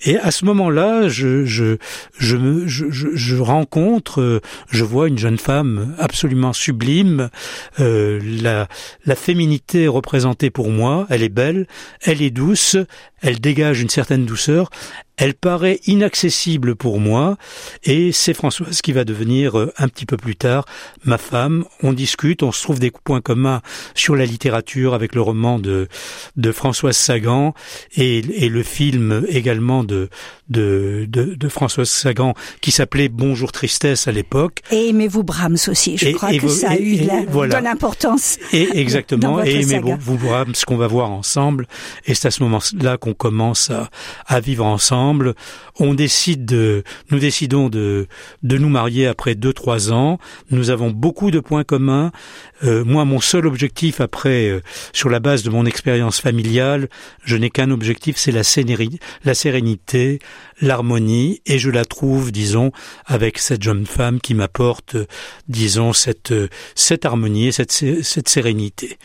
Et 0.02 0.18
à 0.18 0.30
ce 0.30 0.44
moment-là, 0.44 1.08
je, 1.08 1.44
je, 1.44 1.78
je, 2.16 2.64
je, 2.68 2.86
je, 2.90 3.36
rencontre, 3.36 4.40
je 4.70 4.84
vois 4.84 5.08
une 5.08 5.18
jeune 5.18 5.38
femme 5.38 5.96
absolument 5.98 6.52
sublime. 6.52 7.30
Euh, 7.80 8.20
la, 8.40 8.68
la 9.04 9.16
féminité 9.16 9.82
est 9.82 9.88
représentée 9.88 10.50
pour 10.50 10.70
moi, 10.70 11.08
elle 11.10 11.24
est 11.24 11.28
belle, 11.28 11.66
elle 12.02 12.22
est 12.22 12.30
douce, 12.30 12.76
elle 13.22 13.40
dégage 13.40 13.80
une 13.80 13.88
certaine 13.88 14.26
douceur, 14.26 14.70
elle 15.16 15.34
paraît 15.34 15.80
inaccessible 15.86 16.76
pour 16.76 17.00
moi 17.00 17.36
et 17.84 18.12
c'est 18.12 18.34
Françoise 18.34 18.82
qui 18.82 18.92
va 18.92 19.04
devenir 19.04 19.58
euh, 19.58 19.72
un 19.78 19.88
petit 19.88 20.04
peu 20.04 20.16
plus 20.16 20.36
tard 20.36 20.66
ma 21.04 21.16
femme. 21.16 21.64
On 21.82 21.92
discute, 21.94 22.42
on 22.42 22.52
se 22.52 22.62
trouve 22.62 22.78
des 22.78 22.90
points 22.90 23.22
communs 23.22 23.62
sur 23.94 24.14
la 24.14 24.26
littérature 24.26 24.92
avec 24.92 25.14
le 25.14 25.22
roman 25.22 25.58
de, 25.58 25.88
de 26.36 26.52
Françoise 26.52 26.96
Sagan 26.96 27.54
et, 27.96 28.18
et 28.18 28.48
le 28.50 28.62
film 28.62 29.24
également 29.28 29.84
de, 29.84 30.10
de, 30.50 31.06
de, 31.08 31.34
de 31.34 31.48
Françoise 31.48 31.88
Sagan 31.88 32.34
qui 32.60 32.70
s'appelait 32.70 33.08
Bonjour 33.08 33.52
Tristesse 33.52 34.08
à 34.08 34.12
l'époque. 34.12 34.60
Et 34.70 34.90
aimez-vous 34.90 35.24
Brahms 35.24 35.56
aussi, 35.68 35.96
je 35.96 36.10
crois 36.10 36.36
que 36.36 36.48
ça 36.48 36.70
a 36.70 36.76
eu 36.76 36.98
de 36.98 37.62
l'importance. 37.62 38.38
Et 38.52 38.78
exactement, 38.78 39.42
et 39.44 39.62
aimez-vous 39.62 40.18
Brahms 40.18 40.54
qu'on 40.66 40.76
va 40.76 40.86
voir 40.86 41.10
ensemble. 41.10 41.66
Et 42.04 42.14
c'est 42.14 42.28
à 42.28 42.30
ce 42.30 42.42
moment-là 42.42 42.98
qu'on 42.98 43.05
commence 43.14 43.70
à, 44.26 44.40
vivre 44.40 44.64
ensemble 44.64 45.34
on 45.78 45.94
décide 45.94 46.44
de, 46.44 46.82
nous 47.10 47.18
décidons 47.18 47.68
de, 47.68 48.06
de 48.42 48.58
nous 48.58 48.68
marier 48.68 49.06
après 49.06 49.34
deux, 49.34 49.52
trois 49.52 49.92
ans. 49.92 50.18
Nous 50.50 50.70
avons 50.70 50.90
beaucoup 50.90 51.30
de 51.30 51.40
points 51.40 51.64
communs. 51.64 52.12
Euh, 52.64 52.84
moi, 52.84 53.04
mon 53.04 53.20
seul 53.20 53.46
objectif 53.46 54.00
après, 54.00 54.48
euh, 54.48 54.62
sur 54.92 55.10
la 55.10 55.20
base 55.20 55.42
de 55.42 55.50
mon 55.50 55.66
expérience 55.66 56.20
familiale, 56.20 56.88
je 57.24 57.36
n'ai 57.36 57.50
qu'un 57.50 57.70
objectif, 57.70 58.16
c'est 58.16 58.32
la, 58.32 58.42
sérénité, 59.34 60.18
l'harmonie, 60.60 61.42
et 61.46 61.58
je 61.58 61.70
la 61.70 61.84
trouve, 61.84 62.32
disons, 62.32 62.72
avec 63.04 63.38
cette 63.38 63.62
jeune 63.62 63.86
femme 63.86 64.20
qui 64.20 64.34
m'apporte, 64.34 64.96
disons, 65.48 65.92
cette, 65.92 66.34
cette 66.74 67.04
harmonie 67.04 67.48
et 67.48 67.52
cette, 67.52 67.72
cette 67.72 68.28
sérénité. 68.28 68.96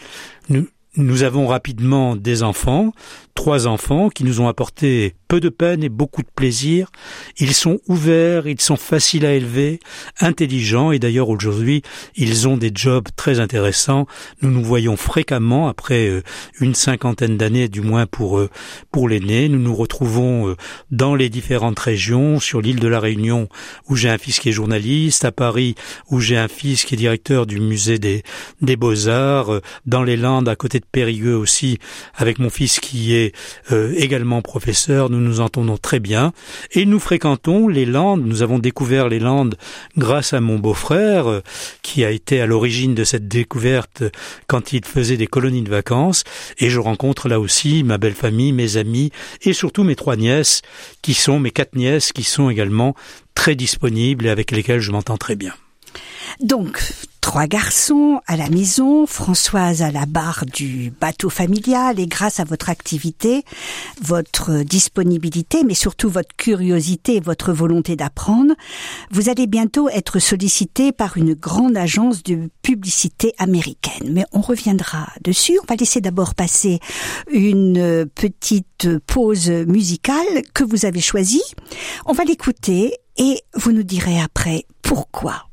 Nous, 0.49 0.67
nous 0.97 1.23
avons 1.23 1.47
rapidement 1.47 2.17
des 2.17 2.43
enfants, 2.43 2.91
trois 3.33 3.65
enfants 3.65 4.09
qui 4.09 4.25
nous 4.25 4.41
ont 4.41 4.49
apporté 4.49 5.15
peu 5.29 5.39
de 5.39 5.47
peine 5.47 5.85
et 5.85 5.89
beaucoup 5.89 6.21
de 6.21 6.27
plaisir. 6.35 6.91
Ils 7.37 7.53
sont 7.53 7.79
ouverts, 7.87 8.45
ils 8.45 8.59
sont 8.59 8.75
faciles 8.75 9.25
à 9.25 9.33
élever, 9.33 9.79
intelligents 10.19 10.91
et 10.91 10.99
d'ailleurs 10.99 11.29
aujourd'hui 11.29 11.81
ils 12.17 12.49
ont 12.49 12.57
des 12.57 12.71
jobs 12.75 13.07
très 13.15 13.39
intéressants. 13.39 14.05
Nous 14.41 14.51
nous 14.51 14.63
voyons 14.63 14.97
fréquemment 14.97 15.69
après 15.69 16.09
euh, 16.09 16.23
une 16.59 16.75
cinquantaine 16.75 17.37
d'années 17.37 17.69
du 17.69 17.79
moins 17.79 18.05
pour 18.05 18.39
euh, 18.39 18.49
pour 18.91 19.07
l'aîné. 19.07 19.47
Nous 19.47 19.59
nous 19.59 19.75
retrouvons 19.75 20.49
euh, 20.49 20.57
dans 20.91 21.15
les 21.15 21.29
différentes 21.29 21.79
régions, 21.79 22.41
sur 22.41 22.59
l'île 22.59 22.81
de 22.81 22.89
la 22.89 22.99
Réunion 22.99 23.47
où 23.87 23.95
j'ai 23.95 24.09
un 24.09 24.17
fils 24.17 24.39
qui 24.39 24.49
est 24.49 24.51
journaliste, 24.51 25.23
à 25.23 25.31
Paris 25.31 25.75
où 26.09 26.19
j'ai 26.19 26.37
un 26.37 26.49
fils 26.49 26.83
qui 26.83 26.95
est 26.95 26.97
directeur 26.97 27.45
du 27.45 27.61
musée 27.61 27.97
des 27.97 28.23
des 28.61 28.75
beaux-arts, 28.75 29.61
dans 29.85 30.03
les 30.03 30.17
Landes 30.17 30.49
à 30.49 30.57
côté 30.57 30.80
de 30.81 30.85
Périgueux 30.91 31.35
aussi 31.35 31.79
avec 32.15 32.37
mon 32.39 32.49
fils 32.49 32.79
qui 32.79 33.15
est 33.15 33.33
également 33.95 34.41
professeur. 34.41 35.09
Nous 35.09 35.19
nous 35.19 35.39
entendons 35.39 35.77
très 35.77 35.99
bien, 35.99 36.33
et 36.71 36.85
nous 36.85 36.99
fréquentons 36.99 37.67
les 37.67 37.85
Landes. 37.85 38.25
Nous 38.25 38.41
avons 38.41 38.59
découvert 38.59 39.07
les 39.07 39.19
Landes 39.19 39.55
grâce 39.97 40.33
à 40.33 40.41
mon 40.41 40.59
beau-frère, 40.59 41.29
euh, 41.29 41.41
qui 41.81 42.03
a 42.03 42.11
été 42.11 42.41
à 42.41 42.45
l'origine 42.45 42.95
de 42.95 43.03
cette 43.03 43.27
découverte 43.27 44.03
quand 44.47 44.73
il 44.73 44.85
faisait 44.85 45.17
des 45.17 45.27
colonies 45.27 45.61
de 45.61 45.69
vacances, 45.69 46.23
et 46.57 46.69
je 46.69 46.79
rencontre 46.79 47.27
là 47.27 47.39
aussi 47.39 47.83
ma 47.83 47.97
belle 47.97 48.13
famille, 48.13 48.51
mes 48.51 48.77
amis, 48.77 49.11
et 49.41 49.53
surtout 49.53 49.83
mes 49.83 49.95
trois 49.95 50.15
nièces, 50.15 50.61
qui 51.01 51.13
sont 51.13 51.39
mes 51.39 51.51
quatre 51.51 51.75
nièces, 51.75 52.11
qui 52.11 52.23
sont 52.23 52.49
également 52.49 52.95
très 53.35 53.55
disponibles 53.55 54.25
et 54.25 54.29
avec 54.29 54.51
lesquelles 54.51 54.81
je 54.81 54.91
m'entends 54.91 55.17
très 55.17 55.35
bien. 55.35 55.53
Donc, 56.41 56.81
trois 57.21 57.45
garçons 57.45 58.19
à 58.25 58.35
la 58.35 58.49
maison, 58.49 59.05
Françoise 59.05 59.83
à 59.83 59.91
la 59.91 60.05
barre 60.05 60.43
du 60.45 60.91
bateau 60.99 61.29
familial 61.29 61.99
et 61.99 62.07
grâce 62.07 62.39
à 62.39 62.43
votre 62.43 62.69
activité, 62.69 63.45
votre 64.01 64.63
disponibilité, 64.63 65.63
mais 65.63 65.75
surtout 65.75 66.09
votre 66.09 66.35
curiosité 66.35 67.17
et 67.17 67.19
votre 67.19 67.53
volonté 67.53 67.95
d'apprendre, 67.95 68.53
vous 69.11 69.29
allez 69.29 69.47
bientôt 69.47 69.87
être 69.87 70.19
sollicité 70.19 70.91
par 70.91 71.15
une 71.15 71.35
grande 71.35 71.77
agence 71.77 72.23
de 72.23 72.49
publicité 72.63 73.33
américaine. 73.37 74.11
Mais 74.11 74.25
on 74.33 74.41
reviendra 74.41 75.07
dessus. 75.23 75.57
On 75.61 75.65
va 75.69 75.75
laisser 75.75 76.01
d'abord 76.01 76.35
passer 76.35 76.79
une 77.29 78.07
petite 78.15 78.99
pause 79.05 79.49
musicale 79.49 80.41
que 80.53 80.63
vous 80.63 80.85
avez 80.85 81.01
choisie. 81.01 81.43
On 82.05 82.13
va 82.13 82.23
l'écouter 82.23 82.95
et 83.17 83.41
vous 83.55 83.71
nous 83.71 83.83
direz 83.83 84.19
après 84.19 84.65
pourquoi. 84.81 85.50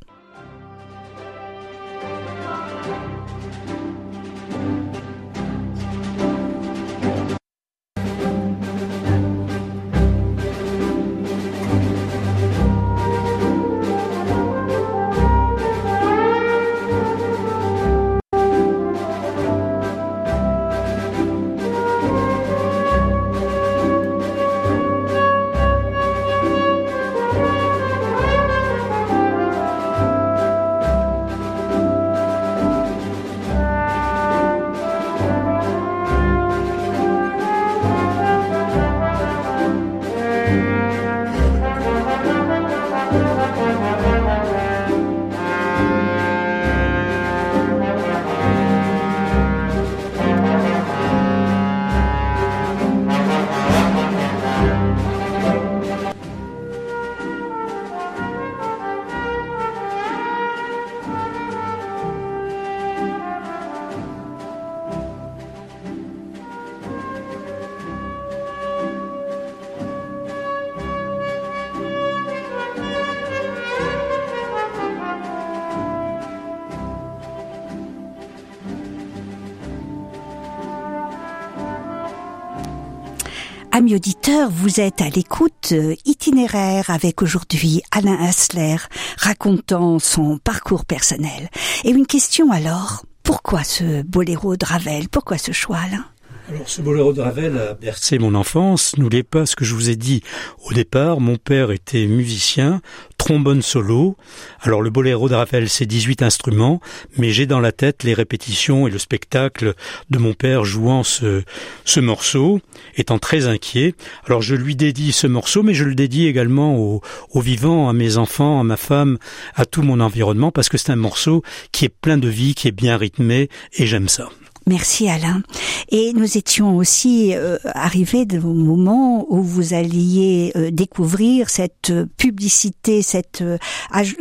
Amis 83.88 83.94
auditeurs, 83.94 84.50
vous 84.50 84.80
êtes 84.80 85.00
à 85.00 85.08
l'écoute 85.08 85.72
euh, 85.72 85.94
itinéraire 86.04 86.90
avec 86.90 87.22
aujourd'hui 87.22 87.80
Alain 87.90 88.18
Hassler 88.20 88.76
racontant 89.16 89.98
son 89.98 90.36
parcours 90.36 90.84
personnel. 90.84 91.48
Et 91.84 91.90
une 91.90 92.06
question 92.06 92.52
alors, 92.52 93.06
pourquoi 93.22 93.64
ce 93.64 94.02
boléro 94.02 94.56
de 94.56 94.66
Ravel? 94.66 95.08
Pourquoi 95.08 95.38
ce 95.38 95.52
choix 95.52 95.78
Alain? 95.78 96.04
Alors, 96.50 96.68
ce 96.68 96.82
boléro 96.82 97.14
de 97.14 97.22
Ravel 97.22 97.56
a 97.56 97.72
bercé 97.72 98.18
mon 98.18 98.34
enfance. 98.34 98.96
N'oubliez 98.98 99.22
pas 99.22 99.46
ce 99.46 99.56
que 99.56 99.64
je 99.64 99.74
vous 99.74 99.88
ai 99.88 99.96
dit 99.96 100.22
au 100.66 100.74
départ. 100.74 101.18
Mon 101.20 101.36
père 101.36 101.70
était 101.70 102.06
musicien, 102.06 102.82
trombone 103.28 103.60
solo. 103.60 104.16
Alors, 104.62 104.80
le 104.80 104.88
boléro 104.88 105.28
de 105.28 105.34
Ravel, 105.34 105.68
c'est 105.68 105.84
18 105.84 106.22
instruments, 106.22 106.80
mais 107.18 107.28
j'ai 107.28 107.44
dans 107.44 107.60
la 107.60 107.72
tête 107.72 108.02
les 108.02 108.14
répétitions 108.14 108.86
et 108.86 108.90
le 108.90 108.96
spectacle 108.96 109.74
de 110.08 110.18
mon 110.18 110.32
père 110.32 110.64
jouant 110.64 111.02
ce, 111.02 111.42
ce 111.84 112.00
morceau, 112.00 112.62
étant 112.96 113.18
très 113.18 113.46
inquiet. 113.46 113.92
Alors, 114.26 114.40
je 114.40 114.54
lui 114.54 114.76
dédie 114.76 115.12
ce 115.12 115.26
morceau, 115.26 115.62
mais 115.62 115.74
je 115.74 115.84
le 115.84 115.94
dédie 115.94 116.26
également 116.26 116.78
aux, 116.78 117.02
aux 117.30 117.40
vivants, 117.42 117.90
à 117.90 117.92
mes 117.92 118.16
enfants, 118.16 118.60
à 118.60 118.64
ma 118.64 118.78
femme, 118.78 119.18
à 119.54 119.66
tout 119.66 119.82
mon 119.82 120.00
environnement, 120.00 120.50
parce 120.50 120.70
que 120.70 120.78
c'est 120.78 120.92
un 120.92 120.96
morceau 120.96 121.42
qui 121.70 121.84
est 121.84 121.90
plein 121.90 122.16
de 122.16 122.28
vie, 122.28 122.54
qui 122.54 122.68
est 122.68 122.72
bien 122.72 122.96
rythmé, 122.96 123.50
et 123.74 123.86
j'aime 123.86 124.08
ça. 124.08 124.30
Merci 124.68 125.08
Alain. 125.08 125.42
Et 125.88 126.12
nous 126.12 126.36
étions 126.36 126.76
aussi 126.76 127.34
euh, 127.34 127.56
arrivés 127.64 128.26
au 128.36 128.52
moment 128.52 129.26
où 129.30 129.42
vous 129.42 129.72
alliez 129.72 130.52
euh, 130.56 130.70
découvrir 130.70 131.48
cette 131.48 131.92
publicité, 132.18 133.00
cette 133.00 133.40
euh, 133.40 133.56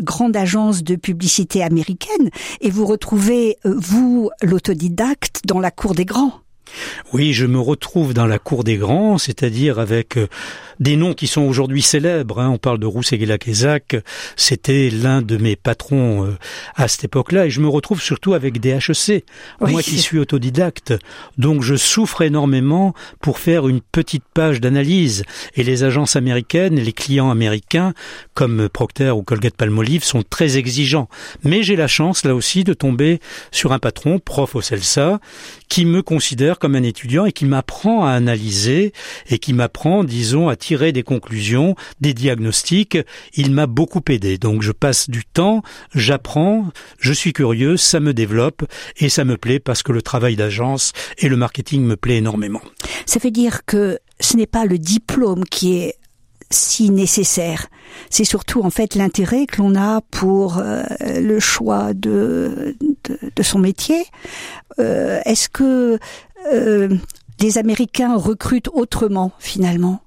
grande 0.01 0.37
agence 0.37 0.83
de 0.83 0.95
publicité 0.95 1.63
américaine, 1.63 2.29
et 2.61 2.69
vous 2.69 2.85
retrouvez, 2.85 3.57
vous, 3.65 4.29
l'autodidacte, 4.41 5.41
dans 5.45 5.59
la 5.59 5.71
cour 5.71 5.93
des 5.93 6.05
grands. 6.05 6.33
Oui, 7.13 7.33
je 7.33 7.45
me 7.45 7.59
retrouve 7.59 8.13
dans 8.13 8.27
la 8.27 8.39
cour 8.39 8.63
des 8.63 8.77
grands, 8.77 9.17
c'est-à-dire 9.17 9.79
avec 9.79 10.17
euh, 10.17 10.27
des 10.79 10.95
noms 10.95 11.13
qui 11.13 11.27
sont 11.27 11.41
aujourd'hui 11.41 11.81
célèbres. 11.81 12.39
Hein. 12.39 12.49
On 12.49 12.57
parle 12.57 12.79
de 12.79 12.85
Roussé-Guélac-Ezac, 12.85 13.97
c'était 14.35 14.89
l'un 14.89 15.21
de 15.21 15.37
mes 15.37 15.55
patrons 15.55 16.25
euh, 16.25 16.37
à 16.75 16.87
cette 16.87 17.05
époque-là, 17.05 17.45
et 17.45 17.49
je 17.49 17.61
me 17.61 17.67
retrouve 17.67 18.01
surtout 18.01 18.33
avec 18.33 18.59
des 18.59 18.71
HEC, 18.71 19.25
moi 19.61 19.81
qui 19.81 19.99
suis 19.99 20.19
autodidacte. 20.19 20.93
Donc 21.37 21.61
je 21.61 21.75
souffre 21.75 22.21
énormément 22.21 22.93
pour 23.21 23.39
faire 23.39 23.67
une 23.67 23.81
petite 23.81 24.23
page 24.33 24.61
d'analyse, 24.61 25.23
et 25.55 25.63
les 25.63 25.83
agences 25.83 26.15
américaines, 26.15 26.75
les 26.75 26.93
clients 26.93 27.31
américains, 27.31 27.93
comme 28.33 28.69
Procter 28.69 29.11
ou 29.11 29.23
Colgate-Palmolive, 29.23 30.03
sont 30.03 30.23
très 30.23 30.57
exigeants. 30.57 31.09
Mais 31.43 31.63
j'ai 31.63 31.75
la 31.75 31.87
chance, 31.87 32.23
là 32.23 32.35
aussi, 32.35 32.63
de 32.63 32.73
tomber 32.73 33.19
sur 33.51 33.71
un 33.71 33.79
patron, 33.79 34.19
prof 34.19 34.55
au 34.55 34.61
CELSA, 34.61 35.19
qui 35.69 35.85
me 35.85 36.01
considère 36.01 36.56
comme 36.57 36.75
un 36.75 36.83
étudiant 36.83 37.25
et 37.25 37.31
qui 37.31 37.45
m'apprend 37.45 38.05
à 38.05 38.11
analyser 38.11 38.93
et 39.29 39.39
qui 39.39 39.53
m'apprend, 39.53 40.03
disons, 40.03 40.49
à 40.49 40.55
tirer 40.55 40.91
des 40.91 41.03
conclusions, 41.03 41.75
des 42.01 42.13
diagnostics. 42.13 42.97
Il 43.33 43.51
m'a 43.51 43.67
beaucoup 43.67 44.01
aidé. 44.09 44.37
Donc 44.37 44.61
je 44.61 44.71
passe 44.71 45.09
du 45.09 45.25
temps, 45.25 45.61
j'apprends, 45.93 46.67
je 46.99 47.13
suis 47.13 47.33
curieux, 47.33 47.77
ça 47.77 47.99
me 47.99 48.13
développe 48.13 48.65
et 48.97 49.09
ça 49.09 49.25
me 49.25 49.37
plaît 49.37 49.59
parce 49.59 49.83
que 49.83 49.91
le 49.91 50.01
travail 50.01 50.35
d'agence 50.35 50.93
et 51.17 51.29
le 51.29 51.37
marketing 51.37 51.83
me 51.83 51.95
plaît 51.95 52.17
énormément. 52.17 52.61
Ça 53.05 53.19
veut 53.19 53.31
dire 53.31 53.65
que 53.65 53.99
ce 54.19 54.37
n'est 54.37 54.47
pas 54.47 54.65
le 54.65 54.77
diplôme 54.77 55.43
qui 55.45 55.77
est 55.77 55.95
si 56.49 56.89
nécessaire. 56.89 57.67
C'est 58.09 58.23
surtout 58.23 58.61
en 58.61 58.69
fait 58.69 58.95
l'intérêt 58.95 59.45
que 59.45 59.61
l'on 59.61 59.75
a 59.75 60.01
pour 60.11 60.59
euh, 60.59 60.83
le 61.01 61.39
choix 61.39 61.93
de, 61.93 62.75
de, 63.35 63.43
son 63.43 63.59
métier. 63.59 64.05
Euh, 64.79 65.19
est-ce 65.25 65.49
que 65.49 65.99
euh, 66.51 66.89
les 67.39 67.57
Américains 67.57 68.15
recrutent 68.15 68.69
autrement 68.73 69.31
finalement 69.39 70.01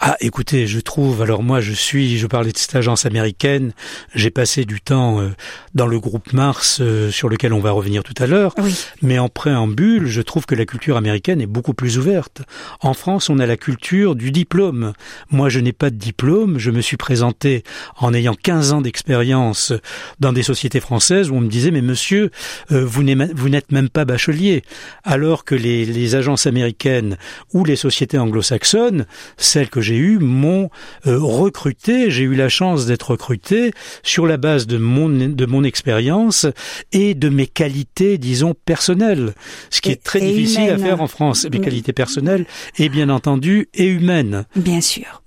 ah, 0.00 0.16
écoutez, 0.20 0.66
je 0.66 0.80
trouve. 0.80 1.22
Alors 1.22 1.42
moi, 1.42 1.60
je 1.60 1.72
suis. 1.72 2.18
Je 2.18 2.26
parlais 2.26 2.52
de 2.52 2.58
cette 2.58 2.74
agence 2.74 3.06
américaine. 3.06 3.72
J'ai 4.14 4.30
passé 4.30 4.64
du 4.64 4.80
temps 4.80 5.20
euh, 5.20 5.30
dans 5.74 5.86
le 5.86 5.98
groupe 5.98 6.32
Mars, 6.32 6.78
euh, 6.80 7.10
sur 7.10 7.28
lequel 7.28 7.52
on 7.52 7.60
va 7.60 7.70
revenir 7.70 8.02
tout 8.02 8.14
à 8.18 8.26
l'heure. 8.26 8.54
Mais 9.02 9.18
en 9.18 9.28
préambule, 9.28 10.06
je 10.06 10.22
trouve 10.22 10.46
que 10.46 10.54
la 10.54 10.66
culture 10.66 10.96
américaine 10.96 11.40
est 11.40 11.46
beaucoup 11.46 11.74
plus 11.74 11.98
ouverte. 11.98 12.42
En 12.80 12.94
France, 12.94 13.30
on 13.30 13.38
a 13.38 13.46
la 13.46 13.56
culture 13.56 14.14
du 14.14 14.30
diplôme. 14.30 14.92
Moi, 15.30 15.48
je 15.48 15.60
n'ai 15.60 15.72
pas 15.72 15.90
de 15.90 15.96
diplôme. 15.96 16.58
Je 16.58 16.70
me 16.70 16.80
suis 16.80 16.96
présenté 16.96 17.64
en 17.96 18.12
ayant 18.14 18.34
15 18.34 18.72
ans 18.72 18.80
d'expérience 18.80 19.72
dans 20.20 20.32
des 20.32 20.42
sociétés 20.42 20.80
françaises 20.80 21.30
où 21.30 21.36
on 21.36 21.40
me 21.40 21.48
disait 21.48 21.70
mais 21.70 21.82
monsieur, 21.82 22.30
euh, 22.70 22.84
vous 22.84 23.02
n'êtes 23.02 23.72
même 23.72 23.88
pas 23.88 24.04
bachelier, 24.04 24.62
alors 25.04 25.44
que 25.44 25.54
les, 25.54 25.84
les 25.84 26.14
agences 26.14 26.46
américaines 26.46 27.16
ou 27.52 27.64
les 27.64 27.76
sociétés 27.76 28.18
anglo-saxonnes 28.18 29.06
celles 29.46 29.70
que 29.70 29.80
j'ai 29.80 29.96
eues 29.96 30.18
m'ont 30.18 30.70
euh, 31.06 31.18
recruté. 31.18 32.10
J'ai 32.10 32.24
eu 32.24 32.34
la 32.34 32.48
chance 32.48 32.86
d'être 32.86 33.10
recruté 33.10 33.72
sur 34.02 34.26
la 34.26 34.36
base 34.36 34.66
de 34.66 34.78
mon 34.78 35.08
de 35.08 35.46
mon 35.46 35.64
expérience 35.64 36.46
et 36.92 37.14
de 37.14 37.28
mes 37.28 37.46
qualités, 37.46 38.18
disons 38.18 38.54
personnelles, 38.54 39.34
ce 39.70 39.80
qui 39.80 39.90
est 39.90 40.02
très 40.02 40.20
difficile 40.20 40.70
à 40.70 40.78
faire 40.78 41.00
en 41.00 41.06
France. 41.06 41.46
Mes 41.50 41.60
qualités 41.60 41.92
personnelles 41.92 42.46
et 42.78 42.88
bien 42.88 43.08
entendu 43.08 43.68
et 43.74 43.86
humaines. 43.86 44.46
Bien 44.56 44.80
sûr. 44.80 45.22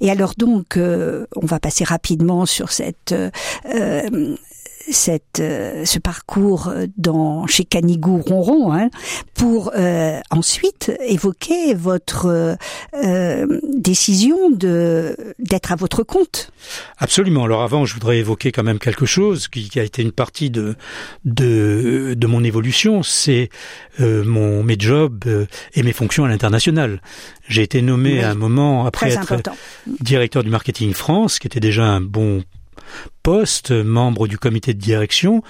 Et 0.00 0.10
alors 0.10 0.34
donc, 0.36 0.76
euh, 0.76 1.26
on 1.36 1.46
va 1.46 1.60
passer 1.60 1.84
rapidement 1.84 2.46
sur 2.46 2.72
cette 2.72 3.12
euh, 3.12 4.36
cette, 4.90 5.40
euh, 5.40 5.84
ce 5.84 5.98
parcours 5.98 6.72
dans 6.96 7.46
chez 7.46 7.64
Canigou 7.64 8.20
Ronron 8.20 8.72
hein, 8.72 8.88
pour 9.34 9.72
euh, 9.76 10.20
ensuite 10.30 10.92
évoquer 11.06 11.74
votre 11.74 12.56
euh, 12.94 13.60
décision 13.74 14.50
de 14.50 15.16
d'être 15.38 15.72
à 15.72 15.76
votre 15.76 16.02
compte. 16.02 16.50
Absolument. 16.98 17.44
Alors 17.44 17.62
avant, 17.62 17.84
je 17.84 17.94
voudrais 17.94 18.18
évoquer 18.18 18.52
quand 18.52 18.62
même 18.62 18.78
quelque 18.78 19.06
chose 19.06 19.48
qui, 19.48 19.68
qui 19.68 19.80
a 19.80 19.84
été 19.84 20.02
une 20.02 20.12
partie 20.12 20.50
de 20.50 20.76
de, 21.24 22.14
de 22.16 22.26
mon 22.26 22.44
évolution, 22.44 23.02
c'est 23.02 23.48
mon 23.98 24.62
mes 24.62 24.76
jobs 24.78 25.24
et 25.74 25.82
mes 25.82 25.92
fonctions 25.92 26.24
à 26.24 26.28
l'international. 26.28 27.00
J'ai 27.48 27.62
été 27.62 27.82
nommé 27.82 28.22
à 28.22 28.30
un 28.30 28.34
moment 28.34 28.86
après 28.86 29.12
être 29.12 29.42
directeur 30.00 30.44
du 30.44 30.50
marketing 30.50 30.92
France, 30.94 31.38
qui 31.38 31.46
était 31.46 31.60
déjà 31.60 31.84
un 31.84 32.00
bon 32.00 32.42
poste, 33.22 33.70
membre 33.70 34.28
du 34.28 34.38
comité 34.38 34.74
de 34.74 34.80
direction, 34.80 35.42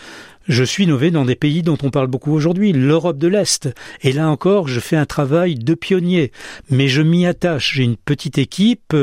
je 0.48 0.62
suis 0.62 0.87
nommé 0.87 1.11
dans 1.11 1.24
des 1.24 1.35
pays 1.35 1.62
dont 1.62 1.78
on 1.82 1.90
parle 1.90 2.06
beaucoup 2.06 2.32
aujourd'hui, 2.32 2.72
l'Europe 2.72 3.18
de 3.18 3.26
l'Est. 3.26 3.68
Et 4.02 4.12
là 4.12 4.28
encore, 4.28 4.68
je 4.68 4.78
fais 4.78 4.96
un 4.96 5.06
travail 5.06 5.56
de 5.56 5.74
pionnier. 5.74 6.30
Mais 6.70 6.88
je 6.88 7.02
m'y 7.02 7.26
attache. 7.26 7.74
J'ai 7.74 7.82
une 7.82 7.96
petite 7.96 8.38
équipe. 8.38 8.94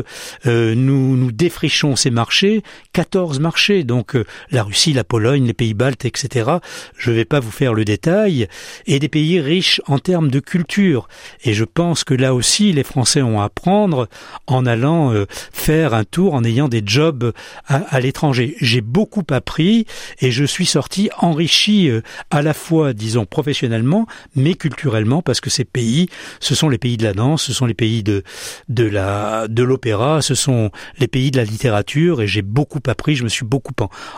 Euh, 0.45 0.75
nous, 0.75 1.17
nous 1.17 1.31
défrichons 1.31 1.95
ces 1.95 2.11
marchés. 2.11 2.63
14 2.93 3.39
marchés. 3.39 3.83
Donc, 3.83 4.15
euh, 4.15 4.25
la 4.51 4.63
Russie, 4.63 4.93
la 4.93 5.03
Pologne, 5.03 5.45
les 5.45 5.53
pays 5.53 5.73
baltes, 5.73 6.05
etc. 6.05 6.49
Je 6.97 7.11
ne 7.11 7.15
vais 7.15 7.25
pas 7.25 7.41
vous 7.41 7.51
faire 7.51 7.73
le 7.73 7.83
détail. 7.83 8.47
Et 8.85 8.99
des 8.99 9.09
pays 9.09 9.41
riches 9.41 9.81
en 9.87 9.99
termes 9.99 10.29
de 10.29 10.39
culture. 10.39 11.07
Et 11.43 11.53
je 11.53 11.65
pense 11.65 12.03
que 12.03 12.13
là 12.13 12.33
aussi, 12.33 12.71
les 12.71 12.83
Français 12.83 13.21
ont 13.21 13.41
à 13.41 13.45
apprendre 13.45 14.07
en 14.47 14.65
allant 14.65 15.11
euh, 15.11 15.25
faire 15.29 15.93
un 15.93 16.05
tour, 16.05 16.33
en 16.35 16.43
ayant 16.45 16.69
des 16.69 16.83
jobs 16.85 17.33
à, 17.67 17.75
à 17.75 17.99
l'étranger. 17.99 18.55
J'ai 18.61 18.81
beaucoup 18.81 19.25
appris 19.29 19.85
et 20.21 20.31
je 20.31 20.45
suis 20.45 20.65
sorti 20.65 21.09
en 21.17 21.32
enrichi 21.33 21.89
euh, 21.89 22.01
à 22.29 22.41
la 22.41 22.53
fois, 22.53 22.93
disons, 22.93 23.25
professionnellement, 23.25 24.07
mais 24.35 24.53
culturellement, 24.53 25.21
parce 25.21 25.41
que 25.41 25.49
ces 25.49 25.65
pays, 25.65 26.07
ce 26.39 26.55
sont 26.55 26.69
les 26.69 26.77
pays 26.77 26.97
de 26.97 27.03
la 27.03 27.13
danse, 27.13 27.43
ce 27.43 27.53
sont 27.53 27.65
les 27.65 27.73
pays 27.73 28.03
de 28.03 28.23
de 28.69 28.85
la 28.85 29.47
de 29.47 29.63
l'opéra, 29.63 30.21
ce 30.21 30.35
sont 30.35 30.71
les 30.99 31.07
pays 31.07 31.31
de 31.31 31.37
la 31.37 31.43
littérature, 31.43 32.21
et 32.21 32.27
j'ai 32.27 32.41
beaucoup 32.41 32.79
appris, 32.87 33.15
je 33.15 33.23
me 33.23 33.29
suis 33.29 33.45
beaucoup 33.45 33.73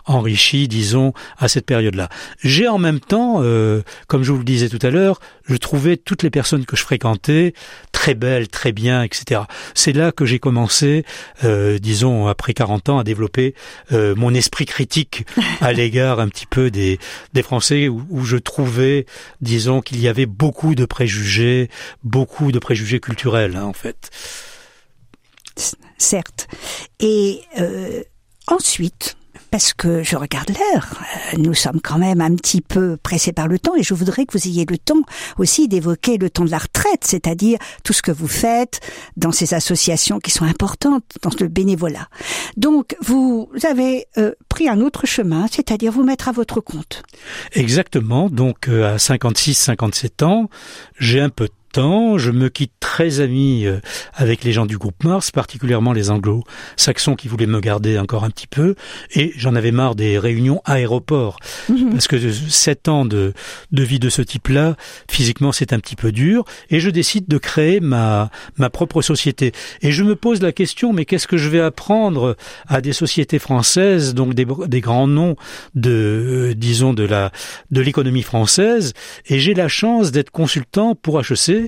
enrichi, 0.06 0.68
disons, 0.68 1.14
à 1.38 1.48
cette 1.48 1.66
période-là. 1.66 2.10
J'ai 2.44 2.68
en 2.68 2.78
même 2.78 3.00
temps, 3.00 3.38
euh, 3.40 3.82
comme 4.08 4.24
je 4.24 4.32
vous 4.32 4.40
le 4.40 4.44
disais 4.44 4.70
tout 4.70 4.86
à 4.86 4.90
l'heure, 4.90 5.20
je 5.48 5.56
trouvais 5.56 5.98
toutes 5.98 6.24
les 6.24 6.30
personnes 6.30 6.66
que 6.66 6.76
je 6.76 6.84
fréquentais 6.84 7.54
très 7.92 8.14
belles, 8.14 8.48
très 8.48 8.72
bien, 8.72 9.04
etc. 9.04 9.42
C'est 9.74 9.94
là 9.94 10.12
que 10.12 10.26
j'ai 10.26 10.40
commencé, 10.40 11.06
euh, 11.44 11.80
disons, 11.80 12.28
après 12.28 12.54
40 12.54 12.90
ans, 12.90 13.00
à 13.00 13.04
développer 13.04 13.56
mon 13.92 14.34
esprit 14.34 14.66
critique 14.66 15.26
à 15.62 15.72
l'égard 15.80 16.20
un 16.20 16.28
petit 16.28 16.46
peu 16.46 16.70
des, 16.72 17.00
des 17.34 17.44
Français 17.44 17.88
où, 17.88 18.24
je 18.24 18.38
trouvais, 18.38 19.06
disons, 19.42 19.82
qu'il 19.82 20.00
y 20.00 20.08
avait 20.08 20.26
beaucoup 20.26 20.76
de 20.76 20.86
préjugés, 20.86 21.70
beaucoup 22.04 22.52
de 22.52 22.60
préjugés 22.60 23.00
culturels, 23.00 23.56
hein, 23.56 23.66
en 23.66 23.74
fait. 23.74 24.10
Certes. 25.98 26.48
Et 27.00 27.42
euh, 27.60 28.04
ensuite, 28.48 29.16
parce 29.52 29.74
que 29.74 30.04
je 30.04 30.16
regarde 30.16 30.50
l'heure. 30.50 30.88
Euh, 31.34 31.38
nous 31.38 31.54
sommes 31.54 31.82
quand 31.82 31.98
même 31.98 32.22
un 32.22 32.36
petit 32.36 32.62
peu 32.62 32.98
pressés 32.98 33.34
par 33.34 33.48
le 33.48 33.60
temps 33.60 33.76
et 33.76 33.84
je 33.84 33.94
voudrais 33.94 34.26
que 34.26 34.38
vous 34.38 34.48
ayez 34.48 34.66
le 34.70 34.78
temps 34.78 35.02
aussi 35.38 35.68
d'évoquer 35.68 36.18
le 36.18 36.30
temps 36.30 36.46
de 36.46 36.52
la 36.52 36.58
retraite, 36.58 37.04
c'est-à-dire 37.04 37.60
tout 37.84 37.94
ce 37.94 38.02
que 38.02 38.12
vous 38.12 38.28
faites 38.28 38.80
dans 39.18 39.32
ces 39.32 39.54
associations 39.54 40.20
qui 40.20 40.32
sont 40.32 40.46
importantes, 40.46 41.04
dans 41.22 41.32
le 41.40 41.48
bénévolat. 41.48 42.08
Donc, 42.58 42.96
vous 43.02 43.50
avez 43.68 44.08
euh, 44.18 44.32
pris 44.50 44.70
un 44.70 44.82
autre 44.82 45.06
chemin, 45.06 45.48
c'est-à-dire 45.52 45.92
vous 45.92 46.04
mettre 46.04 46.30
à 46.30 46.32
votre 46.32 46.62
compte. 46.62 47.04
Exactement. 47.54 48.30
Donc, 48.30 48.68
euh, 48.68 48.96
à 48.96 49.00
56, 49.00 49.54
57 49.56 50.24
ans, 50.24 50.50
j'ai 51.00 51.20
un 51.20 51.30
peu 51.30 51.46
de 51.46 51.54
temps, 51.76 52.18
je 52.18 52.32
me 52.32 52.48
quitte 52.48 52.72
très 52.80 53.20
ami 53.20 53.66
euh, 53.66 53.82
avec 54.14 54.46
les 54.46 54.54
gens 54.54 54.66
du 54.66 54.78
groupe 54.78 55.04
Mars, 55.04 55.32
particulièrement 55.32 55.92
les 55.92 56.10
anglo-saxons 56.10 57.16
qui 57.16 57.28
voulaient 57.28 57.48
me 57.48 57.60
garder 57.60 58.00
encore 58.00 58.24
un 58.24 58.30
petit 58.30 58.48
peu, 58.48 58.76
et 59.14 59.34
j'en 59.36 59.56
avais 59.56 59.72
marre 59.72 59.96
des 59.96 60.18
réunions 60.18 60.62
aéroports, 60.64 61.38
mhm. 61.68 61.92
parce 61.92 62.08
que 62.08 62.32
sept 62.32 62.88
ans 62.88 63.04
de, 63.04 63.34
de 63.74 63.84
vie 63.84 64.00
de 64.00 64.08
ce 64.08 64.22
type-là, 64.22 64.78
physiquement 65.12 65.52
c'est 65.52 65.74
un 65.74 65.80
petit 65.80 65.98
peu 65.98 66.14
dur, 66.14 66.46
et 66.70 66.80
je 66.80 66.90
décide 66.90 67.28
de 67.28 67.38
créer 67.38 67.82
ma, 67.82 68.30
ma 68.58 68.70
propre 68.70 69.02
société. 69.02 69.52
Et 69.82 69.92
je 69.92 70.06
me 70.06 70.16
pose 70.16 70.42
la 70.42 70.54
question, 70.54 70.94
mais 70.94 71.04
qu'est-ce 71.04 71.28
que 71.28 71.36
je 71.36 71.50
vais 71.50 71.60
apprendre 71.60 72.38
à 72.68 72.80
des 72.80 72.94
sociétés 72.94 73.38
françaises, 73.40 74.14
donc 74.14 74.34
des, 74.34 74.48
des 74.68 74.80
grands 74.80 75.08
noms 75.08 75.36
de, 75.74 75.92
euh, 75.92 76.54
disons, 76.56 76.94
de 76.94 77.04
la, 77.04 77.34
de 77.72 77.82
l'économie 77.82 78.24
française, 78.24 78.94
et 79.26 79.40
j'ai 79.40 79.54
la 79.54 79.68
chance 79.68 80.14
d'être 80.14 80.32
consultant 80.32 80.96
pour 80.96 81.20
HEC, 81.20 81.65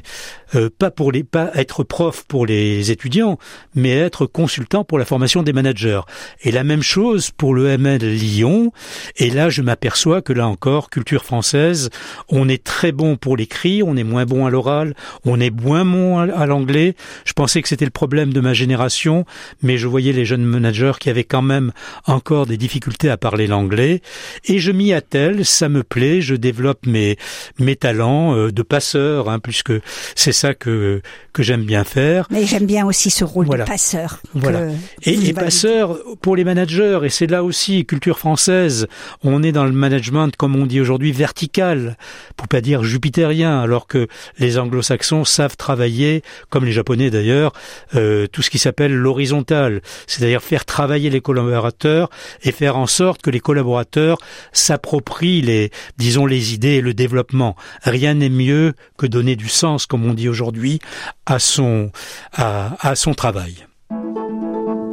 euh, 0.56 0.70
pas 0.78 0.92
pour 0.92 1.12
les, 1.12 1.24
pas 1.24 1.52
être 1.56 1.84
prof 1.84 2.24
pour 2.28 2.46
les 2.46 2.92
étudiants, 2.92 3.38
mais 3.76 3.92
être 3.92 4.26
consultant 4.26 4.84
pour 4.84 5.00
la 5.00 5.06
formation 5.06 5.44
des 5.44 5.54
managers. 5.54 6.02
Et 6.42 6.52
la 6.52 6.64
même 6.64 6.84
chose 6.84 7.32
pour 7.32 7.54
le 7.54 7.68
ML 7.68 8.02
Lyon. 8.02 8.72
Et 9.18 9.30
là, 9.30 9.50
je 9.50 9.62
m'aperçois 9.62 10.22
que 10.22 10.34
là 10.34 10.48
encore, 10.48 10.90
culture 10.90 11.26
française, 11.26 11.90
on 12.30 12.50
est 12.50 12.64
très 12.64 12.92
bon 12.92 13.16
pour 13.16 13.38
l'écrit, 13.38 13.84
on 13.84 13.96
est 13.96 14.04
moins 14.04 14.26
bon 14.26 14.46
à 14.46 14.50
l'oral, 14.50 14.96
on 15.26 15.40
est 15.40 15.50
moins 15.50 15.86
bon 15.86 16.20
à 16.20 16.46
l'anglais. 16.46 16.96
Je 17.26 17.34
pensais 17.34 17.62
que 17.62 17.68
c'était 17.68 17.86
le 17.86 17.92
problème 17.92 18.34
de 18.34 18.40
ma 18.40 18.54
génération, 18.54 19.26
mais 19.62 19.78
je 19.78 19.88
voyais 19.88 20.14
les 20.14 20.26
jeunes 20.26 20.44
managers 20.44 20.94
qui 21.00 21.10
avaient 21.10 21.24
quand 21.24 21.42
même 21.42 21.72
encore 22.06 22.46
des 22.46 22.58
difficultés 22.58 23.10
à 23.10 23.18
parler 23.18 23.48
l'anglais. 23.48 24.02
Et 24.46 24.60
je 24.60 24.72
m'y 24.72 24.94
attelle, 24.94 25.46
ça 25.46 25.70
me 25.70 25.84
plaît, 25.84 26.22
je 26.22 26.36
développe 26.36 26.86
mes, 26.86 27.18
mes 27.60 27.76
talents 27.76 28.36
euh, 28.36 28.52
de 28.52 28.62
passeur, 28.62 29.30
hein, 29.30 29.40
puisque 29.40 29.74
c'est 30.16 30.32
ça 30.32 30.54
que, 30.54 31.02
que 31.34 31.44
j'aime 31.44 31.64
bien 31.64 31.84
faire. 31.84 32.28
Mais 32.32 32.46
j'aime 32.46 32.66
bien 32.66 32.86
aussi 32.86 33.10
ce 33.10 33.24
rôle 33.24 33.48
de 33.48 33.64
passeur. 33.64 34.20
Voilà. 34.34 34.68
Et, 35.04 35.14
et 35.14 35.34
passeur 35.34 35.98
pour 36.22 36.36
les 36.36 36.44
managers, 36.44 37.00
et 37.04 37.10
c'est 37.10 37.28
là 37.28 37.44
aussi, 37.44 37.86
culture 37.86 38.20
française, 38.20 38.88
on 39.24 39.44
est 39.44 39.52
dans 39.52 39.66
le 39.66 39.72
management, 39.72 40.36
comme 40.36 40.56
on 40.56 40.66
dit 40.66 40.82
aujourd'hui, 40.82 41.12
vertical, 41.12 41.98
pour 42.36 42.48
pas 42.48 42.62
dire 42.62 42.84
jupitérien, 42.84 43.62
alors 43.62 43.88
que 43.88 44.08
les 44.40 44.58
anglo-saxons 44.58 45.26
savent 45.26 45.58
travailler, 45.58 46.24
comme 46.50 46.66
les 46.66 46.72
japonais 46.72 47.10
d'ailleurs, 47.10 47.54
euh, 47.96 48.28
tout 48.28 48.42
ce 48.42 48.50
qui 48.50 48.58
s'appelle 48.58 48.94
l'horizontal, 48.94 49.82
c'est-à-dire 50.08 50.42
faire 50.42 50.66
travailler 50.66 51.10
les 51.10 51.22
collaborateurs 51.22 52.10
et 52.44 52.52
faire 52.52 52.78
en 52.78 52.88
sorte 52.88 53.22
que 53.22 53.30
les 53.30 53.40
collaborateurs 53.40 54.18
s'approprient 54.52 55.42
les, 55.42 55.72
disons, 55.98 56.26
les 56.26 56.54
idées 56.54 56.76
et 56.76 56.82
le 56.82 56.94
développement. 56.94 57.56
Rien 57.84 58.16
n'est 58.16 58.30
mieux 58.30 58.74
que 58.98 59.06
donner 59.06 59.36
du 59.36 59.50
sens, 59.50 59.77
comme 59.86 60.06
on 60.06 60.14
dit 60.14 60.30
aujourd'hui, 60.30 60.80
à 61.26 61.40
son, 61.40 61.92
à, 62.34 62.96
son 62.96 63.14
travail. 63.14 63.66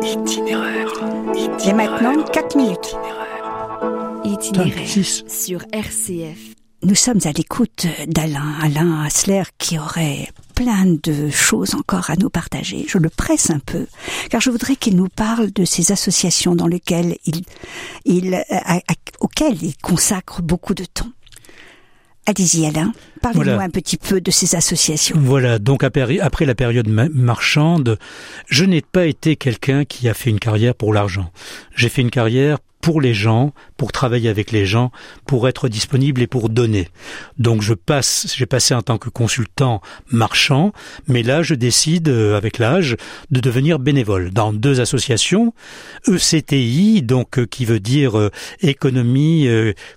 Itinéraire. 0.02 0.88
Et 1.66 1.72
maintenant, 1.72 2.22
4 2.24 2.56
minutes. 2.56 2.96
Itinéraire 4.24 5.04
sur 5.28 5.64
RCF. 5.72 6.54
Nous 6.84 6.94
sommes 6.94 7.20
à 7.24 7.32
l'écoute 7.32 7.86
d'Alain, 8.08 8.56
Alain 8.60 9.02
Hassler, 9.04 9.44
qui 9.56 9.78
aurait 9.78 10.28
plein 10.54 10.84
de 11.02 11.30
choses 11.30 11.74
encore 11.74 12.10
à 12.10 12.16
nous 12.16 12.28
partager. 12.28 12.84
Je 12.86 12.98
le 12.98 13.08
presse 13.08 13.48
un 13.48 13.58
peu, 13.58 13.86
car 14.28 14.42
je 14.42 14.50
voudrais 14.50 14.76
qu'il 14.76 14.94
nous 14.94 15.08
parle 15.08 15.50
de 15.50 15.64
ces 15.64 15.92
associations 15.92 16.54
dans 16.54 16.66
lesquelles 16.66 17.16
il, 17.24 17.42
il, 18.04 18.44
auxquelles 19.20 19.62
il 19.62 19.74
consacre 19.78 20.42
beaucoup 20.42 20.74
de 20.74 20.84
temps. 20.84 21.10
Allez-y 22.26 22.66
Alain, 22.66 22.92
parlez-nous 23.20 23.60
un 23.60 23.68
petit 23.68 23.98
peu 23.98 24.20
de 24.20 24.30
ces 24.30 24.56
associations. 24.56 25.16
Voilà, 25.18 25.58
donc 25.58 25.84
après 25.84 26.46
la 26.46 26.54
période 26.54 26.88
marchande, 26.88 27.98
je 28.46 28.64
n'ai 28.64 28.80
pas 28.80 29.06
été 29.06 29.36
quelqu'un 29.36 29.84
qui 29.84 30.08
a 30.08 30.14
fait 30.14 30.30
une 30.30 30.38
carrière 30.38 30.74
pour 30.74 30.94
l'argent. 30.94 31.30
J'ai 31.74 31.90
fait 31.90 32.00
une 32.00 32.10
carrière 32.10 32.58
pour 32.84 33.00
les 33.00 33.14
gens, 33.14 33.54
pour 33.78 33.92
travailler 33.92 34.28
avec 34.28 34.52
les 34.52 34.66
gens, 34.66 34.92
pour 35.24 35.48
être 35.48 35.70
disponible 35.70 36.20
et 36.20 36.26
pour 36.26 36.50
donner. 36.50 36.88
Donc 37.38 37.62
je 37.62 37.72
passe, 37.72 38.34
j'ai 38.36 38.44
passé 38.44 38.74
en 38.74 38.82
tant 38.82 38.98
que 38.98 39.08
consultant 39.08 39.80
marchand, 40.10 40.74
mais 41.08 41.22
là 41.22 41.42
je 41.42 41.54
décide 41.54 42.10
euh, 42.10 42.36
avec 42.36 42.58
l'âge 42.58 42.98
de 43.30 43.40
devenir 43.40 43.78
bénévole 43.78 44.32
dans 44.32 44.52
deux 44.52 44.82
associations, 44.82 45.54
ECTI, 46.06 47.00
donc 47.00 47.38
euh, 47.38 47.46
qui 47.46 47.64
veut 47.64 47.80
dire 47.80 48.18
euh, 48.18 48.30
économie, 48.60 49.48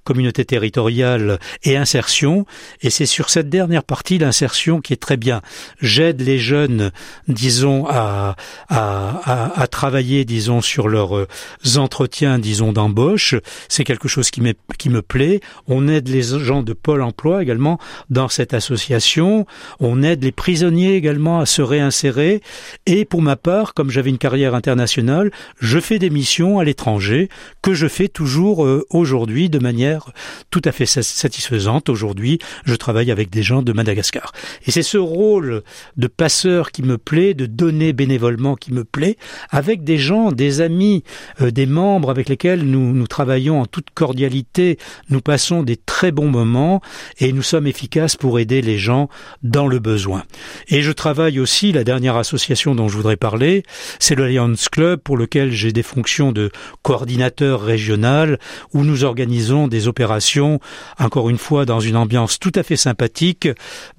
communauté 0.05 0.45
territoriale 0.45 1.39
et 1.63 1.75
insertion. 1.75 2.45
Et 2.79 2.89
c'est 2.89 3.05
sur 3.05 3.29
cette 3.29 3.49
dernière 3.49 3.83
partie, 3.83 4.17
l'insertion, 4.17 4.79
qui 4.79 4.93
est 4.93 5.01
très 5.01 5.17
bien. 5.17 5.41
J'aide 5.81 6.21
les 6.21 6.39
jeunes, 6.39 6.91
disons, 7.27 7.85
à, 7.85 8.37
à, 8.69 9.21
à, 9.25 9.61
à 9.61 9.67
travailler, 9.67 10.23
disons, 10.23 10.61
sur 10.61 10.87
leurs 10.87 11.27
entretiens, 11.75 12.39
disons, 12.39 12.76
d'embauche. 12.77 13.35
C'est 13.69 13.83
quelque 13.83 14.07
chose 14.07 14.29
qui, 14.29 14.41
qui 14.77 14.89
me 14.89 15.01
plaît. 15.01 15.41
On 15.67 15.87
aide 15.87 16.07
les 16.07 16.21
gens 16.21 16.61
de 16.61 16.73
Pôle 16.73 17.01
emploi 17.01 17.41
également 17.41 17.79
dans 18.09 18.29
cette 18.29 18.53
association. 18.53 19.45
On 19.79 20.03
aide 20.03 20.23
les 20.23 20.31
prisonniers 20.31 20.95
également 20.95 21.39
à 21.39 21.45
se 21.45 21.61
réinsérer. 21.61 22.41
Et 22.85 23.03
pour 23.03 23.21
ma 23.21 23.35
part, 23.35 23.73
comme 23.73 23.89
j'avais 23.89 24.11
une 24.11 24.19
carrière 24.19 24.53
internationale, 24.53 25.31
je 25.59 25.79
fais 25.79 25.97
des 25.97 26.11
missions 26.11 26.59
à 26.59 26.63
l'étranger 26.63 27.29
que 27.63 27.73
je 27.73 27.87
fais 27.87 28.07
toujours 28.07 28.63
euh, 28.63 28.85
aujourd'hui 28.91 29.49
de 29.49 29.59
manière 29.59 30.11
tout 30.51 30.61
à 30.63 30.71
fait 30.71 30.85
satisfaisante. 30.85 31.89
Aujourd'hui, 31.89 32.37
je 32.65 32.75
travaille 32.75 33.09
avec 33.11 33.31
des 33.31 33.41
gens 33.41 33.63
de 33.63 33.73
Madagascar. 33.73 34.31
Et 34.67 34.71
c'est 34.71 34.83
ce 34.83 34.99
rôle 34.99 35.63
de 35.97 36.07
passeur 36.07 36.71
qui 36.71 36.83
me 36.83 36.97
plaît, 36.97 37.33
de 37.33 37.47
donner 37.47 37.91
bénévolement 37.91 38.55
qui 38.55 38.71
me 38.71 38.83
plaît, 38.83 39.17
avec 39.49 39.83
des 39.83 39.97
gens, 39.97 40.31
des 40.31 40.61
amis, 40.61 41.03
euh, 41.41 41.49
des 41.49 41.65
membres 41.65 42.11
avec 42.11 42.29
lesquels 42.29 42.66
nous, 42.67 42.93
nous 42.93 43.07
travaillons 43.07 43.61
en 43.61 43.65
toute 43.65 43.89
cordialité, 43.93 44.77
nous 45.09 45.21
passons 45.21 45.63
des 45.63 45.77
très 45.77 46.11
bons 46.11 46.29
moments 46.29 46.81
et 47.19 47.33
nous 47.33 47.41
sommes 47.41 47.67
efficaces 47.67 48.15
pour 48.15 48.39
aider 48.39 48.61
les 48.61 48.77
gens 48.77 49.09
dans 49.43 49.67
le 49.67 49.79
besoin. 49.79 50.23
Et 50.67 50.81
je 50.81 50.91
travaille 50.91 51.39
aussi, 51.39 51.71
la 51.71 51.83
dernière 51.83 52.15
association 52.15 52.75
dont 52.75 52.87
je 52.87 52.95
voudrais 52.97 53.17
parler, 53.17 53.63
c'est 53.99 54.15
le 54.15 54.27
Lions 54.27 54.53
Club 54.71 54.99
pour 54.99 55.17
lequel 55.17 55.51
j'ai 55.51 55.71
des 55.71 55.83
fonctions 55.83 56.31
de 56.31 56.51
coordinateur 56.81 57.61
régional 57.61 58.39
où 58.73 58.83
nous 58.83 59.03
organisons 59.03 59.67
des 59.67 59.87
opérations, 59.87 60.59
encore 60.99 61.29
une 61.29 61.37
fois, 61.37 61.65
dans 61.65 61.79
une 61.79 61.95
ambiance 61.95 62.39
tout 62.39 62.51
à 62.55 62.63
fait 62.63 62.75
sympathique, 62.75 63.47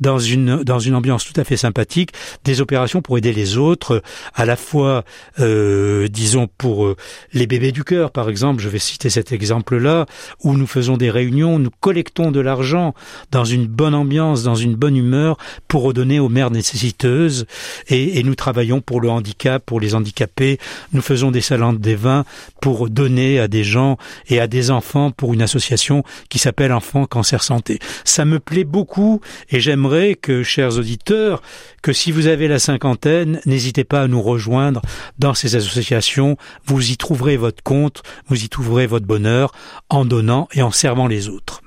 dans 0.00 0.18
une, 0.18 0.62
dans 0.62 0.78
une 0.78 0.94
ambiance 0.94 1.24
tout 1.24 1.38
à 1.40 1.44
fait 1.44 1.56
sympathique, 1.56 2.10
des 2.44 2.60
opérations 2.60 3.02
pour 3.02 3.18
aider 3.18 3.32
les 3.32 3.56
autres, 3.56 4.02
à 4.34 4.44
la 4.44 4.56
fois, 4.56 5.04
euh, 5.40 6.08
disons, 6.08 6.48
pour 6.58 6.86
euh, 6.86 6.96
les 7.32 7.46
bébés 7.46 7.72
du 7.72 7.84
cœur, 7.84 8.10
par 8.10 8.28
exemple, 8.28 8.57
je 8.60 8.68
vais 8.68 8.78
citer 8.78 9.10
cet 9.10 9.32
exemple-là, 9.32 10.06
où 10.42 10.56
nous 10.56 10.66
faisons 10.66 10.96
des 10.96 11.10
réunions, 11.10 11.58
nous 11.58 11.70
collectons 11.80 12.30
de 12.30 12.40
l'argent 12.40 12.94
dans 13.30 13.44
une 13.44 13.66
bonne 13.66 13.94
ambiance, 13.94 14.42
dans 14.42 14.54
une 14.54 14.74
bonne 14.74 14.96
humeur, 14.96 15.36
pour 15.68 15.82
redonner 15.82 16.20
aux 16.20 16.28
mères 16.28 16.50
nécessiteuses, 16.50 17.46
et, 17.88 18.22
nous 18.22 18.34
travaillons 18.34 18.80
pour 18.80 19.00
le 19.00 19.08
handicap, 19.08 19.64
pour 19.64 19.80
les 19.80 19.94
handicapés, 19.94 20.58
nous 20.92 21.02
faisons 21.02 21.30
des 21.30 21.40
salons 21.40 21.72
des 21.72 21.94
vins 21.94 22.24
pour 22.60 22.88
donner 22.90 23.38
à 23.38 23.48
des 23.48 23.64
gens 23.64 23.96
et 24.28 24.40
à 24.40 24.46
des 24.46 24.70
enfants 24.70 25.10
pour 25.10 25.34
une 25.34 25.42
association 25.42 26.02
qui 26.28 26.38
s'appelle 26.38 26.72
Enfants 26.72 27.06
Cancer 27.06 27.42
Santé. 27.42 27.78
Ça 28.04 28.24
me 28.24 28.38
plaît 28.38 28.64
beaucoup, 28.64 29.20
et 29.50 29.60
j'aimerais 29.60 30.14
que, 30.14 30.42
chers 30.42 30.78
auditeurs, 30.78 31.42
que 31.82 31.92
si 31.92 32.12
vous 32.12 32.26
avez 32.26 32.48
la 32.48 32.58
cinquantaine, 32.58 33.40
n'hésitez 33.46 33.84
pas 33.84 34.02
à 34.02 34.08
nous 34.08 34.22
rejoindre 34.22 34.82
dans 35.18 35.34
ces 35.34 35.56
associations, 35.56 36.36
vous 36.66 36.90
y 36.90 36.96
trouverez 36.96 37.36
votre 37.36 37.62
compte, 37.62 38.02
trouverez 38.48 38.86
votre 38.86 39.06
bonheur 39.06 39.52
en 39.88 40.04
donnant 40.04 40.48
et 40.52 40.62
en 40.62 40.70
servant 40.70 41.06
les 41.06 41.28
autres. 41.28 41.62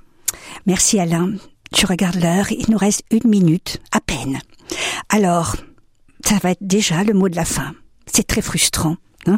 Merci 0.65 0.99
Alain. 0.99 1.33
Je 1.77 1.87
regarde 1.87 2.15
l'heure, 2.15 2.51
il 2.51 2.69
nous 2.69 2.77
reste 2.77 3.03
une 3.11 3.29
minute, 3.29 3.79
à 3.91 4.01
peine. 4.01 4.39
Alors, 5.09 5.55
ça 6.25 6.35
va 6.43 6.51
être 6.51 6.65
déjà 6.65 7.03
le 7.03 7.13
mot 7.13 7.29
de 7.29 7.35
la 7.35 7.45
fin. 7.45 7.73
C'est 8.05 8.27
très 8.27 8.41
frustrant. 8.41 8.97
Hein. 9.27 9.37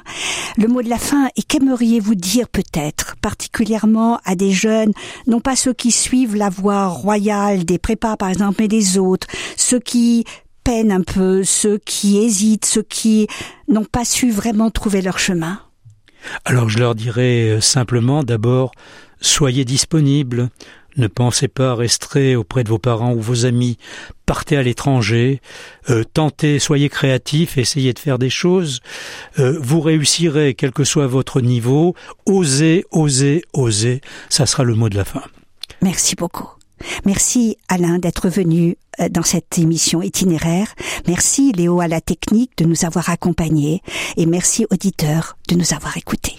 le 0.56 0.70
mot 0.70 0.82
de 0.82 0.88
la 0.88 0.98
fin, 0.98 1.28
et 1.36 1.44
qu'aimeriez-vous 1.44 2.16
dire 2.16 2.48
peut-être, 2.48 3.18
particulièrement 3.22 4.18
à 4.24 4.36
des 4.36 4.52
jeunes, 4.52 4.94
non 5.28 5.42
pas 5.42 5.58
ceux 5.58 5.74
qui 5.74 5.92
suivent 5.92 6.38
la 6.38 6.50
voie 6.50 6.88
royale 6.88 7.66
des 7.66 7.80
prépas 7.80 8.16
par 8.16 8.30
exemple, 8.30 8.62
mais 8.62 8.70
des 8.70 8.98
autres, 8.98 9.28
ceux 9.58 9.82
qui 9.82 10.24
peinent 10.64 10.94
un 10.94 11.02
peu, 11.02 11.44
ceux 11.44 11.80
qui 11.80 12.18
hésitent, 12.18 12.64
ceux 12.64 12.84
qui 12.84 13.28
n'ont 13.68 13.84
pas 13.84 14.06
su 14.06 14.32
vraiment 14.32 14.72
trouver 14.72 15.02
leur 15.02 15.20
chemin? 15.20 15.60
Alors 16.46 16.70
je 16.70 16.80
leur 16.80 16.96
dirais 16.96 17.50
euh, 17.50 17.62
simplement 17.62 18.24
d'abord, 18.24 18.72
soyez 19.22 19.66
disponibles, 19.66 20.50
ne 20.98 21.08
pensez 21.08 21.48
pas 21.48 21.72
à 21.72 21.76
rester 21.76 22.36
auprès 22.36 22.64
de 22.64 22.70
vos 22.70 22.78
parents 22.78 23.14
ou 23.14 23.20
vos 23.20 23.46
amis. 23.46 23.78
Partez 24.26 24.58
à 24.58 24.64
l'étranger, 24.64 25.42
euh, 25.90 26.04
tentez, 26.04 26.60
soyez 26.60 26.90
créatifs, 26.90 27.58
essayez 27.58 27.94
de 27.94 28.00
faire 28.00 28.20
des 28.20 28.30
choses. 28.30 28.82
Euh, 29.40 29.58
vous 29.60 29.82
réussirez, 29.82 30.54
quel 30.54 30.72
que 30.72 30.84
soit 30.84 31.08
votre 31.08 31.42
niveau. 31.42 31.96
Osez, 32.26 32.86
osez, 32.92 33.44
osez. 33.54 34.02
Ça 34.30 34.46
sera 34.46 34.64
le 34.64 34.76
mot 34.76 34.90
de 34.90 34.96
la 34.96 35.06
fin. 35.06 35.24
Merci 35.82 36.16
beaucoup. 36.16 36.50
Merci 37.06 37.58
Alain 37.68 38.00
d'être 38.00 38.30
venu 38.30 38.78
euh, 39.00 39.10
dans 39.10 39.24
cette 39.24 39.58
émission 39.58 40.02
itinéraire. 40.02 40.74
Merci 41.08 41.52
Léo 41.52 41.80
à 41.80 41.88
la 41.88 42.02
technique 42.02 42.58
de 42.58 42.66
nous 42.66 42.86
avoir 42.86 43.10
accompagnés 43.10 43.82
et 44.18 44.26
merci 44.26 44.66
auditeurs 44.72 45.38
de 45.50 45.56
nous 45.56 45.74
avoir 45.74 45.98
écoutés. 45.98 46.38